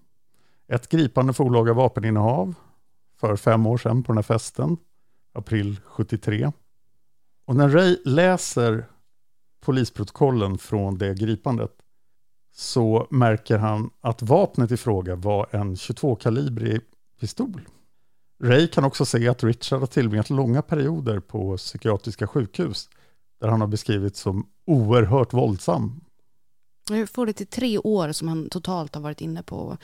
Ett 0.68 0.90
gripande 0.90 1.34
för 1.34 1.44
olaga 1.44 1.74
vapeninnehav 1.74 2.56
för 3.20 3.36
fem 3.36 3.66
år 3.66 3.78
sedan 3.78 4.04
på 4.04 4.12
den 4.12 4.18
här 4.18 4.24
festen, 4.24 4.78
april 5.34 5.80
73. 5.86 6.52
Och 7.46 7.56
när 7.56 7.70
Ray 7.70 7.98
läser 8.06 8.86
polisprotokollen 9.62 10.58
från 10.58 10.98
det 10.98 11.14
gripandet 11.14 11.72
så 12.56 13.08
märker 13.10 13.58
han 13.58 13.90
att 14.02 14.22
vapnet 14.22 14.72
i 14.72 14.78
fråga 14.78 15.16
var 15.16 15.48
en 15.52 15.76
22-kalibrig 15.76 16.82
pistol. 17.20 17.62
Ray 18.44 18.68
kan 18.68 18.84
också 18.84 19.06
se 19.06 19.28
att 19.28 19.44
Richard 19.44 19.80
har 19.80 19.88
tillbringat 19.88 20.30
långa 20.30 20.62
perioder 20.62 21.20
på 21.20 21.58
psykiatriska 21.58 22.28
sjukhus 22.28 22.90
där 23.42 23.48
han 23.48 23.62
har 23.62 23.68
beskrivits 23.68 24.20
som 24.20 24.48
oerhört 24.66 25.34
våldsam. 25.34 26.02
Jag 26.90 27.10
får 27.10 27.26
det 27.26 27.34
till 27.34 27.48
tre 27.48 27.78
år 27.78 28.12
som 28.12 28.28
han 28.28 28.50
totalt 28.50 28.96
har 28.96 29.02
varit 29.02 29.22
inne 29.22 29.44
på. 29.44 29.78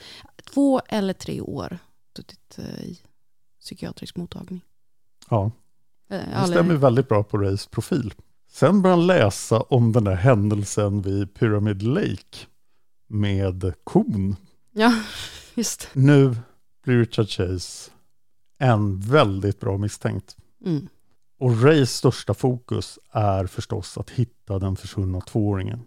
Två 0.54 0.80
eller 0.88 1.12
tre 1.12 1.40
år 1.40 1.78
suttit 2.16 2.58
eh, 2.58 2.84
i 2.84 3.00
psykiatrisk 3.60 4.16
mottagning. 4.16 4.60
Ja, 5.28 5.50
Eh, 6.12 6.40
det 6.40 6.46
stämmer 6.46 6.74
väldigt 6.74 7.08
bra 7.08 7.22
på 7.22 7.38
Rays 7.38 7.66
profil. 7.66 8.14
Sen 8.50 8.82
börjar 8.82 8.96
han 8.96 9.06
läsa 9.06 9.60
om 9.60 9.92
den 9.92 10.04
där 10.04 10.14
händelsen 10.14 11.02
vid 11.02 11.34
Pyramid 11.34 11.82
Lake 11.82 12.46
med 13.12 13.74
kon. 13.84 14.36
Ja, 14.72 14.94
just 15.54 15.88
Nu 15.92 16.36
blir 16.84 16.98
Richard 16.98 17.28
Chase 17.28 17.90
en 18.58 19.00
väldigt 19.00 19.60
bra 19.60 19.78
misstänkt. 19.78 20.36
mm. 20.64 20.88
Och 21.38 21.62
Rays 21.62 21.90
största 21.90 22.34
fokus 22.34 22.98
är 23.10 23.46
förstås 23.46 23.98
att 23.98 24.10
hitta 24.10 24.58
den 24.58 24.76
försvunna 24.76 25.20
tvååringen. 25.20 25.82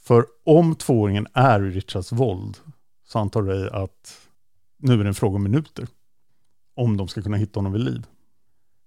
För 0.00 0.26
om 0.44 0.74
tvååringen 0.74 1.26
är 1.32 1.64
i 1.64 1.70
Richards 1.70 2.12
våld 2.12 2.56
så 3.04 3.18
antar 3.18 3.42
Ray 3.42 3.68
att 3.68 4.28
nu 4.78 4.92
är 4.92 4.98
det 4.98 5.08
en 5.08 5.14
fråga 5.14 5.36
om 5.36 5.42
minuter. 5.42 5.86
Om 6.74 6.96
de 6.96 7.08
ska 7.08 7.22
kunna 7.22 7.36
hitta 7.36 7.58
honom 7.58 7.72
vid 7.72 7.82
liv. 7.82 8.06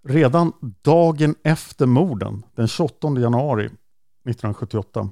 Redan 0.08 0.54
dagen 0.82 1.36
efter 1.44 1.86
morden, 1.86 2.46
den 2.56 2.68
28 2.68 3.08
januari 3.20 3.66
1978, 3.66 5.10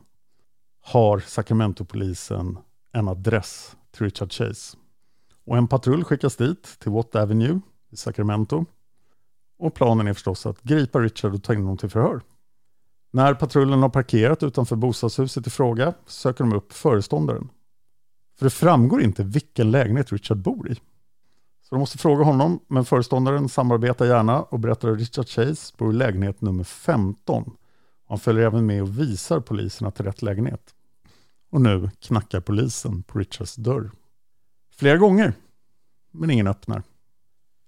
har 0.81 1.19
Sacramento-polisen 1.19 2.57
en 2.91 3.07
adress 3.07 3.75
till 3.91 4.03
Richard 4.03 4.33
Chase. 4.33 4.77
Och 5.45 5.57
en 5.57 5.67
patrull 5.67 6.03
skickas 6.03 6.35
dit, 6.35 6.79
till 6.79 6.91
Watt 6.91 7.15
Avenue 7.15 7.61
i 7.89 7.97
Sacramento. 7.97 8.65
Och 9.59 9.73
planen 9.73 10.07
är 10.07 10.13
förstås 10.13 10.45
att 10.45 10.61
gripa 10.61 10.99
Richard 10.99 11.33
och 11.33 11.43
ta 11.43 11.53
in 11.53 11.61
honom 11.61 11.77
till 11.77 11.89
förhör. 11.89 12.21
När 13.11 13.33
patrullen 13.33 13.81
har 13.81 13.89
parkerat 13.89 14.43
utanför 14.43 14.75
bostadshuset 14.75 15.47
i 15.47 15.49
fråga 15.49 15.93
söker 16.05 16.43
de 16.43 16.53
upp 16.53 16.73
föreståndaren. 16.73 17.49
För 18.37 18.45
det 18.45 18.49
framgår 18.49 19.01
inte 19.01 19.23
vilken 19.23 19.71
lägenhet 19.71 20.11
Richard 20.11 20.37
bor 20.37 20.71
i. 20.71 20.75
Så 21.61 21.75
de 21.75 21.79
måste 21.79 21.97
fråga 21.97 22.23
honom, 22.23 22.59
men 22.67 22.85
föreståndaren 22.85 23.49
samarbetar 23.49 24.05
gärna 24.05 24.41
och 24.41 24.59
berättar 24.59 24.91
att 24.91 24.99
Richard 24.99 25.27
Chase 25.27 25.73
bor 25.77 25.93
i 25.93 25.95
lägenhet 25.95 26.41
nummer 26.41 26.63
15. 26.63 27.51
Han 28.09 28.19
följer 28.19 28.45
även 28.45 28.65
med 28.65 28.81
och 28.81 28.99
visar 28.99 29.39
poliserna 29.39 29.91
till 29.91 30.05
rätt 30.05 30.21
lägenhet. 30.21 30.75
Och 31.49 31.61
nu 31.61 31.89
knackar 31.99 32.41
polisen 32.41 33.03
på 33.03 33.19
Richards 33.19 33.55
dörr. 33.55 33.91
Flera 34.71 34.97
gånger, 34.97 35.33
men 36.11 36.31
ingen 36.31 36.47
öppnar. 36.47 36.83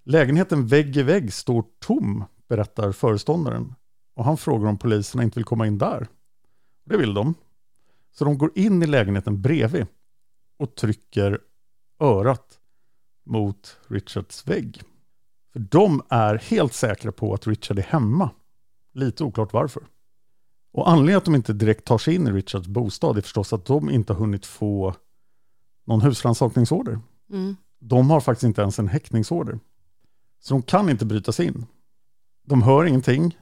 Lägenheten 0.04 0.68
vägg 0.68 0.98
i 0.98 1.04
vägg 1.04 1.34
står 1.34 1.64
tom, 1.80 2.24
berättar 2.48 2.92
föreståndaren. 2.92 3.76
Och 4.14 4.26
han 4.26 4.38
frågar 4.38 4.70
om 4.70 4.78
poliserna 4.78 5.24
inte 5.24 5.40
vill 5.40 5.46
komma 5.46 5.68
in 5.68 5.78
där. 5.78 6.08
Det 6.84 6.98
vill 6.98 7.14
de. 7.14 7.34
Så 8.12 8.26
de 8.26 8.38
går 8.38 8.52
in 8.56 8.84
i 8.84 8.86
lägenheten 8.86 9.42
bredvid 9.42 9.86
och 10.58 10.76
trycker 10.76 11.40
örat 12.00 12.60
mot 13.26 13.78
Richards 13.88 14.48
vägg. 14.48 14.82
För 15.54 15.60
de 15.60 16.02
är 16.10 16.36
helt 16.36 16.74
säkra 16.74 17.12
på 17.12 17.34
att 17.34 17.48
Richard 17.48 17.80
är 17.80 17.84
hemma. 17.84 18.30
Lite 18.94 19.24
oklart 19.24 19.54
varför. 19.54 19.84
Och 20.72 20.90
anledningen 20.90 21.18
att 21.18 21.26
de 21.26 21.36
inte 21.36 21.54
direkt 21.54 21.86
tar 21.86 21.98
sig 21.98 22.16
in 22.16 22.28
i 22.28 22.32
Richards 22.32 22.68
bostad 22.68 23.18
är 23.18 23.22
förstås 23.22 23.54
att 23.54 23.66
de 23.66 23.90
inte 23.90 24.14
har 24.14 24.20
hunnit 24.20 24.46
få 24.46 24.96
någon 25.86 26.02
husrannsakningsorder. 26.02 27.00
Mm. 27.32 27.56
De 27.80 28.10
har 28.10 28.22
faktiskt 28.22 28.44
inte 28.44 28.62
ens 28.62 28.80
en 28.80 28.88
häktningsorder. 28.88 29.60
Så 30.40 30.54
de 30.54 30.62
kan 30.62 30.90
inte 30.90 31.06
bryta 31.06 31.32
sig 31.32 31.46
in. 31.46 31.66
De 32.48 32.62
hör 32.62 32.86
ingenting 32.86 33.38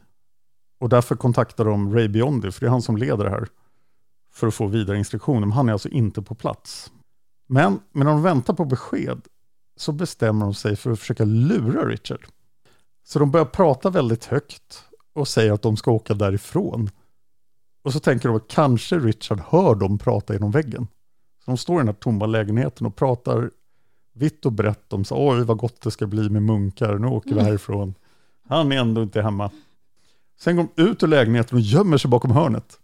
och 0.79 0.89
därför 0.89 1.15
kontaktar 1.15 1.65
de 1.65 1.93
Ray 1.93 2.07
Biondi, 2.07 2.51
för 2.51 2.61
det 2.61 2.67
är 2.67 2.71
han 2.71 2.81
som 2.81 2.97
leder 2.97 3.23
det 3.23 3.29
här, 3.29 3.47
för 4.33 4.47
att 4.47 4.53
få 4.53 4.67
vidare 4.67 4.97
instruktioner. 4.97 5.39
Men 5.39 5.51
han 5.51 5.69
är 5.69 5.73
alltså 5.73 5.89
inte 5.89 6.21
på 6.21 6.35
plats. 6.35 6.91
Men 7.47 7.79
medan 7.91 8.13
de 8.13 8.23
väntar 8.23 8.53
på 8.53 8.65
besked 8.65 9.21
så 9.75 9.91
bestämmer 9.91 10.45
de 10.45 10.53
sig 10.53 10.75
för 10.75 10.91
att 10.91 10.99
försöka 10.99 11.25
lura 11.25 11.85
Richard. 11.85 12.27
Så 13.03 13.19
de 13.19 13.31
börjar 13.31 13.45
prata 13.45 13.89
väldigt 13.89 14.25
högt 14.25 14.83
och 15.13 15.27
säger 15.27 15.51
att 15.51 15.61
de 15.61 15.77
ska 15.77 15.91
åka 15.91 16.13
därifrån. 16.13 16.89
Och 17.81 17.93
så 17.93 17.99
tänker 17.99 18.29
de 18.29 18.37
att 18.37 18.47
kanske 18.47 18.99
Richard 18.99 19.39
hör 19.39 19.75
dem 19.75 19.97
prata 19.97 20.33
genom 20.33 20.51
väggen. 20.51 20.87
Så 21.45 21.51
de 21.51 21.57
står 21.57 21.75
i 21.75 21.79
den 21.79 21.87
här 21.87 21.93
tomma 21.93 22.25
lägenheten 22.25 22.87
och 22.87 22.95
pratar 22.95 23.51
vitt 24.13 24.45
och 24.45 24.51
brett 24.51 24.93
om 24.93 25.05
så 25.05 25.29
oj 25.29 25.43
vad 25.43 25.57
gott 25.57 25.81
det 25.81 25.91
ska 25.91 26.07
bli 26.07 26.29
med 26.29 26.43
munkar, 26.43 26.97
nu 26.97 27.07
åker 27.07 27.35
vi 27.35 27.41
härifrån. 27.41 27.93
Han 28.47 28.71
är 28.71 28.77
ändå 28.77 29.03
inte 29.03 29.21
hemma. 29.21 29.51
Sen 30.39 30.55
går 30.55 30.67
de 30.75 30.83
ut 30.83 31.03
ur 31.03 31.07
lägenheten 31.07 31.55
och 31.55 31.61
gömmer 31.61 31.97
sig 31.97 32.11
bakom 32.11 32.31
hörnet 32.31 32.79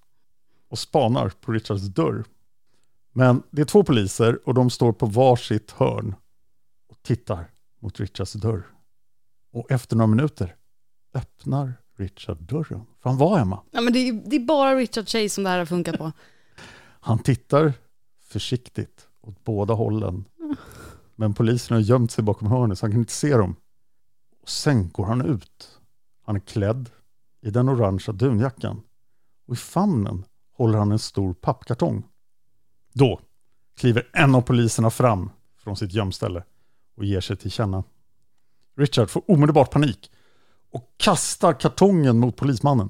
och 0.69 0.79
spanar 0.79 1.29
på 1.41 1.51
Richards 1.51 1.83
dörr. 1.83 2.23
Men 3.13 3.43
det 3.51 3.61
är 3.61 3.65
två 3.65 3.83
poliser 3.83 4.39
och 4.45 4.53
de 4.53 4.69
står 4.69 4.93
på 4.93 5.05
varsitt 5.05 5.71
hörn 5.71 6.15
och 6.89 6.97
tittar 7.03 7.51
mot 7.79 7.99
Richards 7.99 8.33
dörr. 8.33 8.63
Och 9.53 9.71
efter 9.71 9.95
några 9.95 10.07
minuter 10.07 10.55
öppnar 11.13 11.73
Richard 11.97 12.37
dörren, 12.37 12.85
för 13.01 13.09
han 13.09 13.17
var 13.17 13.37
hemma. 13.37 13.61
Ja, 13.71 13.81
men 13.81 13.93
det, 13.93 13.99
är, 13.99 14.13
det 14.13 14.35
är 14.35 14.45
bara 14.45 14.75
Richard 14.75 15.07
Chase 15.07 15.29
som 15.29 15.43
det 15.43 15.49
här 15.49 15.57
har 15.57 15.65
funkat 15.65 15.97
på. 15.97 16.11
Han 16.99 17.19
tittar 17.19 17.73
försiktigt 18.23 19.07
åt 19.21 19.43
båda 19.43 19.73
hållen. 19.73 20.25
Men 21.15 21.33
polisen 21.33 21.75
har 21.75 21.81
gömt 21.81 22.11
sig 22.11 22.23
bakom 22.23 22.47
hörnet 22.47 22.79
så 22.79 22.85
han 22.85 22.91
kan 22.91 22.99
inte 22.99 23.13
se 23.13 23.37
dem. 23.37 23.55
Och 24.41 24.49
sen 24.49 24.89
går 24.89 25.05
han 25.05 25.21
ut. 25.21 25.79
Han 26.25 26.35
är 26.35 26.39
klädd 26.39 26.89
i 27.41 27.49
den 27.49 27.69
orangea 27.69 28.13
dunjackan. 28.13 28.81
Och 29.47 29.53
i 29.53 29.57
famnen 29.57 30.25
håller 30.57 30.77
han 30.77 30.91
en 30.91 30.99
stor 30.99 31.33
pappkartong. 31.33 32.03
Då 32.93 33.19
kliver 33.77 34.07
en 34.13 34.35
av 34.35 34.41
poliserna 34.41 34.89
fram 34.89 35.29
från 35.57 35.77
sitt 35.77 35.93
gömställe 35.93 36.43
och 36.95 37.05
ger 37.05 37.21
sig 37.21 37.37
till 37.37 37.51
känna. 37.51 37.83
Richard 38.77 39.09
får 39.09 39.31
omedelbart 39.31 39.71
panik 39.71 40.11
och 40.75 40.93
kastar 40.97 41.53
kartongen 41.53 42.19
mot 42.19 42.35
polismannen. 42.35 42.89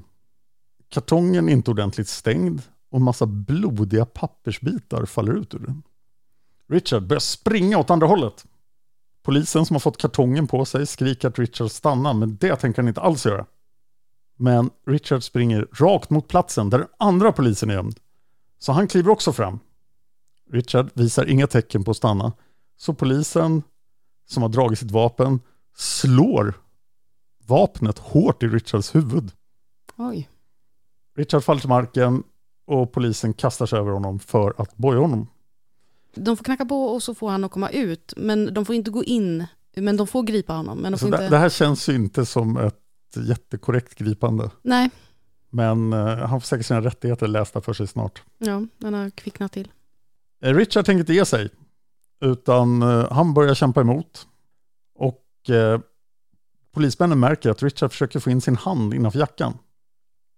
Kartongen 0.90 1.50
är 1.50 1.54
inte 1.54 1.72
ordentligt 1.72 2.08
stängd 2.08 2.62
och 2.92 2.98
en 2.98 3.04
massa 3.04 3.26
blodiga 3.26 4.06
pappersbitar 4.06 5.06
faller 5.06 5.34
ut 5.34 5.54
ur 5.54 5.60
den. 5.60 5.84
Richard 6.70 7.08
börjar 7.08 7.20
springa 7.20 7.78
åt 7.78 7.90
andra 7.90 8.08
hållet. 8.08 8.46
Polisen 9.24 9.66
som 9.66 9.76
har 9.76 9.80
fått 9.80 9.98
kartongen 9.98 10.48
på 10.48 10.66
sig 10.66 10.86
skriker 10.86 11.28
att 11.28 11.40
Richard 11.40 11.72
stannar, 11.72 12.14
men 12.14 12.38
det 12.38 12.56
tänker 12.56 12.82
han 12.82 12.88
inte 12.88 13.02
alls 13.02 13.26
göra. 13.26 13.46
Men 14.38 14.70
Richard 14.88 15.24
springer 15.24 15.68
rakt 15.72 16.10
mot 16.10 16.28
platsen 16.28 16.70
där 16.70 16.78
den 16.78 16.88
andra 17.00 17.32
polisen 17.32 17.70
är 17.70 17.74
gömd. 17.74 18.00
Så 18.60 18.72
han 18.72 18.88
kliver 18.88 19.12
också 19.12 19.34
fram. 19.34 19.60
Richard 20.52 20.90
visar 20.94 21.26
inga 21.26 21.48
tecken 21.48 21.84
på 21.84 21.92
att 21.92 21.98
stanna, 21.98 22.34
så 22.78 22.94
polisen 22.94 23.64
som 24.28 24.44
har 24.44 24.50
dragit 24.50 24.80
sitt 24.80 24.92
vapen 24.92 25.40
slår 25.76 26.65
vapnet 27.48 28.00
hårt 28.00 28.44
i 28.44 28.48
Richards 28.48 28.96
huvud. 28.96 29.32
Oj. 29.96 30.30
Richard 31.18 31.44
faller 31.44 31.60
till 31.60 31.70
marken 31.70 32.24
och 32.66 32.92
polisen 32.92 33.34
kastar 33.34 33.66
sig 33.66 33.80
över 33.80 33.92
honom 33.92 34.20
för 34.20 34.54
att 34.58 34.78
boja 34.78 35.00
honom. 35.00 35.28
De 36.16 36.38
får 36.38 36.44
knacka 36.44 36.66
på 36.66 36.86
och 36.86 37.04
så 37.04 37.16
får 37.16 37.30
han 37.30 37.44
att 37.44 37.52
komma 37.52 37.70
ut, 37.70 38.14
men 38.18 38.54
de 38.54 38.66
får 38.66 38.76
inte 38.76 38.92
gå 38.92 39.04
in. 39.04 39.46
Men 39.76 39.98
de 39.98 40.08
får 40.08 40.24
gripa 40.24 40.54
honom. 40.54 40.78
Men 40.78 40.92
de 40.92 40.98
får 40.98 41.08
det, 41.10 41.18
inte... 41.18 41.30
det 41.30 41.38
här 41.38 41.50
känns 41.50 41.90
ju 41.90 41.96
inte 41.96 42.26
som 42.26 42.58
ett 42.58 42.82
jättekorrekt 43.16 43.96
gripande. 43.96 44.50
Nej, 44.62 44.90
Men 45.50 45.94
eh, 45.94 46.18
han 46.18 46.42
får 46.42 46.46
säkert 46.46 46.66
sina 46.66 46.82
rättigheter 46.82 47.28
lästa 47.28 47.62
för 47.62 47.74
sig 47.74 47.88
snart. 47.88 48.24
ja, 48.38 48.66
den 48.78 48.94
har 48.94 49.10
kvicknat 49.10 49.52
till. 49.52 49.72
Eh, 50.42 50.54
Richard 50.54 50.86
tänker 50.86 51.00
inte 51.00 51.14
ge 51.14 51.26
sig, 51.26 51.50
utan 52.22 52.82
eh, 52.82 53.12
han 53.12 53.34
börjar 53.34 53.54
kämpa 53.54 53.82
emot. 53.82 54.28
Och 54.96 55.50
eh, 55.50 55.80
polismännen 56.76 57.20
märker 57.20 57.50
att 57.50 57.64
Richard 57.64 57.92
försöker 57.92 58.20
få 58.20 58.30
in 58.30 58.42
sin 58.42 58.56
hand 58.56 58.94
innanför 58.94 59.20
jackan. 59.20 59.58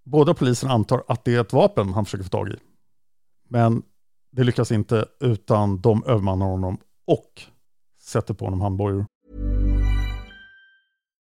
Båda 0.05 0.33
poliserna 0.33 0.73
antar 0.73 1.03
att 1.07 1.25
det 1.25 1.35
är 1.35 1.41
ett 1.41 1.53
vapen 1.53 1.93
han 1.93 2.05
försöker 2.05 2.23
få 2.23 2.29
tag 2.29 2.49
i. 2.49 2.55
Men 3.49 3.83
det 4.31 4.43
lyckas 4.43 4.71
inte, 4.71 5.05
utan 5.19 5.81
de 5.81 6.03
övermannar 6.03 6.45
honom 6.45 6.77
och 7.07 7.41
sätter 8.01 8.33
på 8.33 8.45
honom 8.45 8.61
handbojor. 8.61 9.05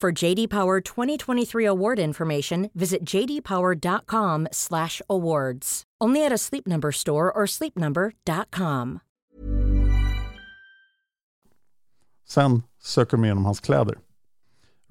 For 0.00 0.24
JD 0.24 0.48
Power 0.48 0.80
2023 0.80 1.66
award 1.66 1.98
information, 1.98 2.70
visit 2.74 3.04
jdpower.com/awards. 3.04 5.82
Only 6.04 6.26
at 6.26 6.32
a 6.32 6.38
Sleep 6.38 6.66
Number 6.66 6.92
store 6.92 7.32
or 7.32 7.46
sleepnumber.com. 7.46 8.98
Sen 12.28 12.62
söker 12.82 13.16
de 13.16 13.24
igenom 13.24 13.44
hans 13.44 13.60
kläder. 13.60 13.98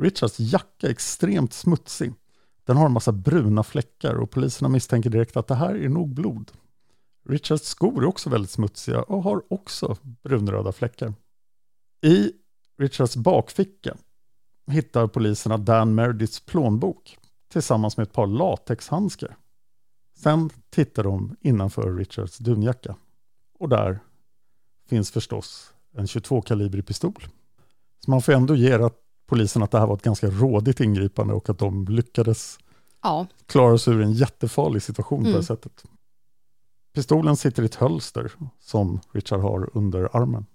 Richards 0.02 0.40
jacka 0.40 0.88
är 0.88 0.92
extremt 0.92 1.54
smutsig. 1.54 2.14
Den 2.66 2.78
har 2.78 2.86
en 2.86 2.92
massa 2.92 3.12
bruna 3.12 3.64
fläckar 3.64 4.16
och 4.16 4.32
poliserna 4.32 4.70
misstänker 4.70 5.10
direkt 5.10 5.38
att 5.38 5.48
det 5.48 5.56
här 5.56 5.76
är 5.76 5.90
nog 5.90 6.14
blod. 6.14 6.52
Richards 7.30 7.64
skor 7.64 8.04
är 8.04 8.08
också 8.08 8.30
väldigt 8.30 8.52
smutsiga 8.52 9.02
och 9.02 9.24
har 9.24 9.54
också 9.54 9.98
brunröda 10.04 10.72
fläckar. 10.72 11.14
I 12.02 12.32
Richards 12.80 13.16
bakficka 13.16 13.98
hittar 14.70 15.08
poliserna 15.08 15.58
Dan 15.58 15.96
Merediths 15.96 16.40
plånbok 16.40 17.18
tillsammans 17.52 17.98
med 17.98 18.04
ett 18.04 18.14
par 18.14 18.28
latexhandskar. 18.28 19.36
Sen 20.18 20.50
tittar 20.70 21.04
de 21.04 21.36
innanför 21.42 21.94
Richards 21.94 22.38
dunjacka 22.38 22.96
och 23.60 23.70
där 23.70 24.00
finns 24.90 25.12
förstås 25.12 25.74
en 25.98 26.06
22-kalibrig 26.06 26.86
pistol. 26.86 27.28
Så 28.06 28.12
man 28.12 28.22
får 28.22 28.34
ändå 28.34 28.56
ge 28.56 28.74
att 28.74 28.96
polisen 29.28 29.64
att 29.64 29.72
det 29.72 29.80
här 29.80 29.88
var 29.88 29.96
ett 29.96 30.02
ganska 30.02 30.28
rådigt 30.30 30.80
ingripande 30.80 31.34
och 31.34 31.50
att 31.50 31.58
de 31.60 31.86
lyckades 31.86 32.60
Ja, 33.02 33.28
klara 33.46 33.78
sig 33.78 33.94
ur 33.94 34.02
en 34.02 34.14
jättefarlig 34.14 34.82
situation 34.82 35.24
på 35.24 35.28
Mm. 35.30 35.40
det 35.40 35.46
sättet. 35.46 35.84
Pistolen 36.94 37.38
sitter 37.38 37.64
i 37.64 37.66
ett 37.66 37.76
hölster 37.76 38.32
som 38.60 39.00
Richard 39.12 39.40
har 39.40 39.70
under 39.78 40.16
armen. 40.18 40.46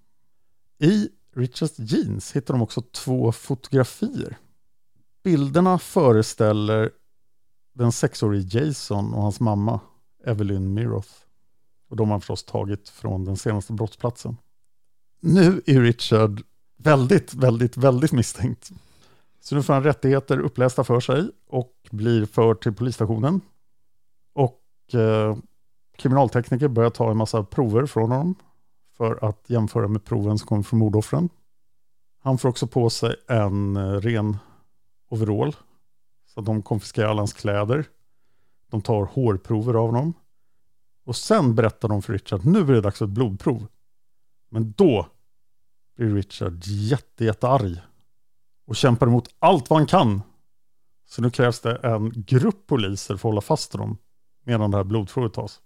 I 0.78 1.08
Richards 1.36 1.78
jeans 1.78 2.32
hittar 2.32 2.54
de 2.54 2.62
också 2.62 2.80
två 2.80 3.32
fotografier. 3.32 4.36
Bilderna 5.24 5.78
föreställer 5.78 6.90
den 7.74 7.92
sexårige 7.92 8.58
Jason 8.58 9.14
och 9.14 9.22
hans 9.22 9.40
mamma 9.40 9.80
Evelyn 10.24 10.74
Miroth. 10.74 11.08
Och 11.90 11.96
de 11.96 12.10
har 12.10 12.18
förstås 12.18 12.44
tagit 12.44 12.88
från 12.88 13.24
den 13.24 13.36
senaste 13.36 13.72
brottsplatsen. 13.72 14.36
Nu 15.20 15.62
är 15.66 15.80
Richard 15.80 16.42
väldigt, 16.76 17.34
väldigt, 17.34 17.76
väldigt 17.76 18.12
misstänkt. 18.12 18.70
Så 19.40 19.54
nu 19.54 19.62
får 19.62 19.74
han 19.74 19.82
rättigheter 19.82 20.38
upplästa 20.38 20.84
för 20.84 21.00
sig 21.00 21.30
och 21.48 21.72
blir 21.90 22.26
förd 22.26 22.62
till 22.62 22.72
polisstationen. 22.72 23.40
Och 24.32 24.60
eh, 24.94 25.36
kriminaltekniker 25.96 26.68
börjar 26.68 26.90
ta 26.90 27.10
en 27.10 27.16
massa 27.16 27.44
prover 27.44 27.86
från 27.86 28.10
honom 28.10 28.34
för 28.96 29.24
att 29.24 29.44
jämföra 29.46 29.88
med 29.88 30.04
proven 30.04 30.38
som 30.38 30.48
kommer 30.48 30.62
från 30.62 30.78
mordoffren. 30.78 31.28
Han 32.18 32.38
får 32.38 32.48
också 32.48 32.66
på 32.66 32.90
sig 32.90 33.16
en 33.28 33.76
eh, 33.76 33.92
ren 33.92 34.36
overall. 35.08 35.56
Så 36.26 36.40
de 36.40 36.62
konfiskerar 36.62 37.08
alla 37.08 37.20
hans 37.20 37.32
kläder. 37.32 37.84
De 38.70 38.82
tar 38.82 39.04
hårprover 39.04 39.74
av 39.74 39.86
honom. 39.86 40.14
Och 41.04 41.16
sen 41.16 41.54
berättar 41.54 41.88
de 41.88 42.02
för 42.02 42.12
Richard, 42.12 42.44
nu 42.44 42.60
är 42.60 42.64
det 42.64 42.80
dags 42.80 42.98
för 42.98 43.04
ett 43.04 43.10
blodprov. 43.10 43.66
Men 44.48 44.72
då 44.72 45.06
blir 45.96 46.14
Richard 46.14 46.64
jätte, 46.64 47.24
jättearg 47.24 47.80
och 48.66 48.76
kämpar 48.76 49.06
emot 49.06 49.34
allt 49.38 49.70
vad 49.70 49.78
han 49.78 49.86
kan. 49.86 50.22
Så 51.06 51.22
nu 51.22 51.30
krävs 51.30 51.60
det 51.60 51.76
en 51.76 52.12
grupp 52.16 52.66
poliser 52.66 53.06
för 53.06 53.14
att 53.14 53.32
hålla 53.32 53.40
fast 53.40 53.72
honom 53.72 53.98
medan 54.44 54.70
det 54.70 54.76
här 54.76 54.84
blodprovet 54.84 55.32
tas. 55.32 55.60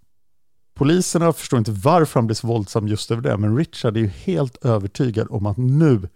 Poliserna 0.78 1.32
förstår 1.32 1.58
inte 1.58 1.70
varför 1.70 2.20
han 2.20 2.26
blir 2.26 2.34
så 2.34 2.46
våldsam 2.46 2.88
just 2.88 3.10
över 3.10 3.22
det, 3.22 3.36
men 3.36 3.56
Richard 3.56 3.96
är 3.96 4.00
ju 4.00 4.06
helt 4.06 4.64
övertygad 4.64 5.26
om 5.30 5.46
att 5.46 5.56
nu 5.56 6.08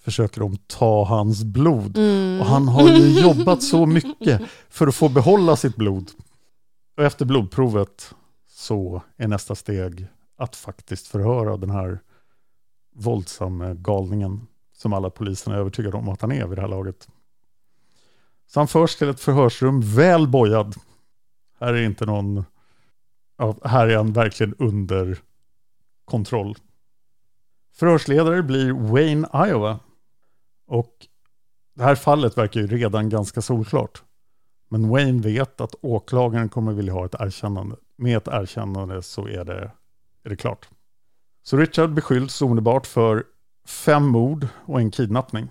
försöker 0.00 0.40
de 0.40 0.56
ta 0.56 1.04
hans 1.04 1.44
blod. 1.44 1.96
Mm. 1.96 2.40
Och 2.40 2.46
han 2.46 2.68
har 2.68 2.88
ju 2.88 3.20
jobbat 3.20 3.62
så 3.62 3.86
mycket 3.86 4.42
för 4.68 4.86
att 4.86 4.94
få 4.94 5.08
behålla 5.08 5.56
sitt 5.56 5.76
blod. 5.76 6.10
Och 6.96 7.04
efter 7.04 7.24
blodprovet 7.24 8.14
så 8.48 9.02
är 9.16 9.28
nästa 9.28 9.54
steg 9.54 10.06
att 10.38 10.56
faktiskt 10.56 11.06
förhöra 11.06 11.56
den 11.56 11.70
här 11.70 11.98
våldsamma 12.94 13.74
galningen 13.74 14.46
som 14.76 14.92
alla 14.92 15.10
poliserna 15.10 15.56
är 15.56 15.60
övertygade 15.60 15.96
om 15.96 16.08
att 16.08 16.20
han 16.20 16.32
är 16.32 16.46
vid 16.46 16.58
det 16.58 16.62
här 16.62 16.68
laget. 16.68 17.08
Så 18.46 18.60
han 18.60 18.68
förs 18.68 18.96
till 18.96 19.08
ett 19.08 19.20
förhörsrum 19.20 19.80
väl 19.80 20.28
bojad. 20.28 20.74
Här 21.60 21.74
är 21.74 21.82
inte 21.82 22.06
någon, 22.06 22.44
ja, 23.36 23.56
här 23.64 23.88
är 23.88 23.96
han 23.96 24.12
verkligen 24.12 24.54
under 24.54 25.18
kontroll. 26.04 26.56
Förhörsledare 27.74 28.42
blir 28.42 28.72
Wayne 28.72 29.28
Iowa. 29.34 29.78
Och 30.66 31.06
det 31.74 31.82
här 31.82 31.94
fallet 31.94 32.38
verkar 32.38 32.60
ju 32.60 32.66
redan 32.66 33.08
ganska 33.08 33.42
solklart. 33.42 34.02
Men 34.68 34.88
Wayne 34.88 35.22
vet 35.22 35.60
att 35.60 35.74
åklagaren 35.80 36.48
kommer 36.48 36.72
vilja 36.72 36.92
ha 36.92 37.06
ett 37.06 37.14
erkännande. 37.20 37.76
Med 37.96 38.16
ett 38.16 38.28
erkännande 38.28 39.02
så 39.02 39.28
är 39.28 39.44
det, 39.44 39.70
är 40.22 40.30
det 40.30 40.36
klart. 40.36 40.68
Så 41.42 41.56
Richard 41.56 41.94
beskylls 41.94 42.42
omedelbart 42.42 42.86
för 42.86 43.24
fem 43.66 44.06
mord 44.06 44.48
och 44.64 44.80
en 44.80 44.90
kidnappning. 44.90 45.48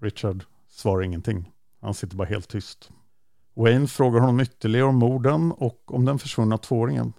Richard 0.00 0.44
svarar 0.68 1.02
ingenting. 1.02 1.52
Han 1.80 1.94
sitter 1.94 2.16
bara 2.16 2.28
helt 2.28 2.48
tyst. 2.48 2.90
Wayne 3.58 3.86
frågar 3.86 4.20
honom 4.20 4.40
ytterligare 4.40 4.86
om 4.86 4.96
morden 4.96 5.52
och 5.52 5.94
om 5.94 6.04
den 6.04 6.18
försvunna 6.18 6.58
tvååringen. 6.58 7.12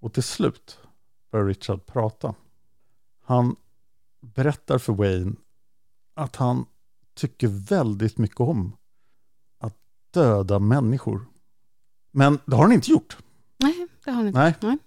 Och 0.00 0.12
till 0.12 0.22
slut 0.22 0.78
börjar 1.30 1.46
Richard 1.46 1.86
prata. 1.86 2.34
Han 3.24 3.56
berättar 4.20 4.78
för 4.78 4.92
Wayne 4.92 5.32
att 6.14 6.36
han 6.36 6.66
tycker 7.14 7.48
väldigt 7.48 8.18
mycket 8.18 8.40
om 8.40 8.76
att 9.58 9.76
döda 10.10 10.58
människor. 10.58 11.26
Men 12.10 12.38
det 12.46 12.56
har 12.56 12.62
han 12.62 12.72
inte 12.72 12.90
gjort. 12.90 13.16
Nej, 13.56 13.86
det 14.04 14.10
har 14.10 14.16
han 14.16 14.26
inte. 14.26 14.38
Nej. 14.38 14.54
Nej. 14.60 14.78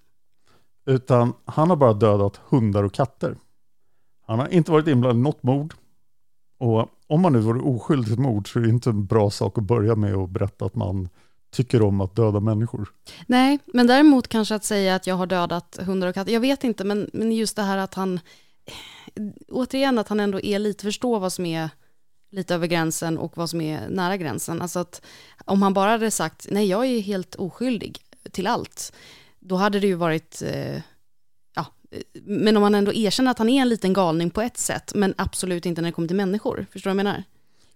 Utan 0.85 1.33
han 1.45 1.69
har 1.69 1.77
bara 1.77 1.93
dödat 1.93 2.37
hundar 2.37 2.83
och 2.83 2.93
katter. 2.93 3.37
Han 4.21 4.39
har 4.39 4.47
inte 4.47 4.71
varit 4.71 4.87
inblandad 4.87 5.19
i 5.19 5.23
något 5.23 5.43
mord. 5.43 5.73
Och 6.57 6.89
om 7.11 7.21
man 7.21 7.33
nu 7.33 7.39
vore 7.39 7.59
oskyldig 7.59 8.13
till 8.13 8.19
mord 8.19 8.53
så 8.53 8.59
är 8.59 8.63
det 8.63 8.69
inte 8.69 8.89
en 8.89 9.05
bra 9.05 9.29
sak 9.29 9.57
att 9.57 9.63
börja 9.63 9.95
med 9.95 10.15
att 10.15 10.29
berätta 10.29 10.65
att 10.65 10.75
man 10.75 11.09
tycker 11.51 11.81
om 11.81 12.01
att 12.01 12.15
döda 12.15 12.39
människor. 12.39 12.89
Nej, 13.27 13.59
men 13.65 13.87
däremot 13.87 14.27
kanske 14.27 14.55
att 14.55 14.63
säga 14.63 14.95
att 14.95 15.07
jag 15.07 15.15
har 15.15 15.27
dödat 15.27 15.79
hundar 15.81 16.07
och 16.07 16.13
katter. 16.13 16.33
Jag 16.33 16.39
vet 16.39 16.63
inte, 16.63 16.83
men, 16.83 17.09
men 17.13 17.31
just 17.31 17.55
det 17.55 17.61
här 17.61 17.77
att 17.77 17.93
han, 17.93 18.19
återigen 19.47 19.97
att 19.97 20.07
han 20.07 20.19
ändå 20.19 20.41
är 20.41 20.59
lite, 20.59 20.83
förstår 20.83 21.19
vad 21.19 21.33
som 21.33 21.45
är 21.45 21.69
lite 22.31 22.55
över 22.55 22.67
gränsen 22.67 23.17
och 23.17 23.37
vad 23.37 23.49
som 23.49 23.61
är 23.61 23.89
nära 23.89 24.17
gränsen. 24.17 24.61
Alltså 24.61 24.79
att 24.79 25.01
om 25.45 25.61
han 25.61 25.73
bara 25.73 25.91
hade 25.91 26.11
sagt, 26.11 26.47
nej 26.51 26.65
jag 26.65 26.85
är 26.85 26.99
helt 26.99 27.35
oskyldig 27.35 27.99
till 28.31 28.47
allt, 28.47 28.93
då 29.39 29.55
hade 29.55 29.79
det 29.79 29.87
ju 29.87 29.95
varit, 29.95 30.41
eh, 30.45 30.81
men 32.21 32.57
om 32.57 32.63
han 32.63 32.75
ändå 32.75 32.93
erkänner 32.93 33.31
att 33.31 33.37
han 33.37 33.49
är 33.49 33.61
en 33.61 33.69
liten 33.69 33.93
galning 33.93 34.29
på 34.29 34.41
ett 34.41 34.57
sätt, 34.57 34.91
men 34.95 35.13
absolut 35.17 35.65
inte 35.65 35.81
när 35.81 35.89
det 35.89 35.93
kommer 35.93 36.07
till 36.07 36.17
människor. 36.17 36.65
Förstår 36.71 36.89
du 36.91 36.95
vad 36.95 36.99
jag 36.99 37.05
menar? 37.05 37.23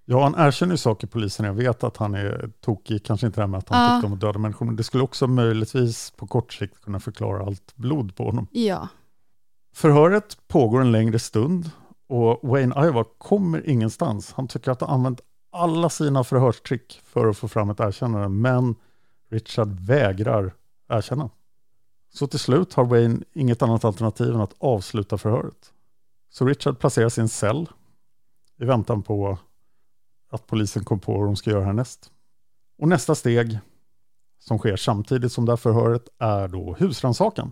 Ja, 0.06 0.24
han 0.24 0.48
erkänner 0.48 0.74
ju 0.74 0.78
saker 0.78 1.08
polisen. 1.08 1.46
Jag 1.46 1.54
vet 1.54 1.84
att 1.84 1.98
han 1.98 2.16
är 2.16 2.50
tokig, 2.62 3.04
kanske 3.06 3.28
inte 3.28 3.38
det 3.40 3.44
här 3.44 3.48
med 3.48 3.58
att 3.58 3.70
han 3.70 3.84
Ja. 3.84 3.96
tyckte 3.98 4.08
om 4.08 4.14
att 4.14 4.20
döda 4.22 4.40
människor, 4.40 4.66
men 4.66 4.76
det 4.76 4.84
skulle 4.84 5.04
också 5.04 5.28
möjligtvis 5.28 6.12
på 6.12 6.28
kort 6.28 6.54
sikt 6.54 6.82
kunna 6.82 7.00
förklara 7.00 7.46
allt 7.46 7.76
blod 7.76 8.16
på 8.16 8.26
honom. 8.26 8.48
Ja. 8.52 8.88
Förhöret 9.76 10.38
pågår 10.48 10.82
en 10.82 10.92
längre 10.92 11.20
stund 11.20 11.70
och 12.08 12.40
Wayne 12.50 12.86
Iowa 12.86 13.04
kommer 13.18 13.70
ingenstans. 13.70 14.34
Han 14.36 14.48
tycker 14.48 14.72
att 14.72 14.82
han 14.82 14.90
använt 14.90 15.22
alla 15.52 15.90
sina 15.90 16.24
förhörstrick 16.24 17.02
för 17.06 17.28
att 17.28 17.38
få 17.38 17.48
fram 17.48 17.70
ett 17.70 17.80
erkännande, 17.80 18.30
men 18.30 18.76
Richard 19.30 19.80
vägrar 19.80 20.54
erkänna. 20.90 21.30
Så 22.16 22.28
till 22.28 22.40
slut 22.40 22.74
har 22.74 22.86
Wayne 22.86 23.24
inget 23.34 23.62
annat 23.62 23.86
alternativ 23.86 24.34
än 24.34 24.42
att 24.42 24.56
avsluta 24.58 25.18
förhöret. 25.18 25.74
Så 26.30 26.46
Richard 26.46 26.80
placeras 26.80 27.18
i 27.18 27.22
en 27.22 27.30
cell 27.30 27.70
i 28.58 28.66
väntan 28.66 29.04
på 29.04 29.38
att 30.32 30.48
polisen 30.48 30.84
kom 30.84 31.00
på 31.00 31.18
vad 31.18 31.28
de 31.28 31.36
ska 31.36 31.50
göra 31.50 31.66
härnäst. 31.66 32.12
Och 32.78 32.88
nästa 32.88 33.16
steg 33.16 33.60
som 34.40 34.58
sker 34.58 34.76
samtidigt 34.76 35.32
som 35.32 35.46
det 35.46 35.52
här 35.52 35.58
förhöret 35.58 36.10
är 36.18 36.48
då 36.48 36.76
husrannsakan. 36.80 37.52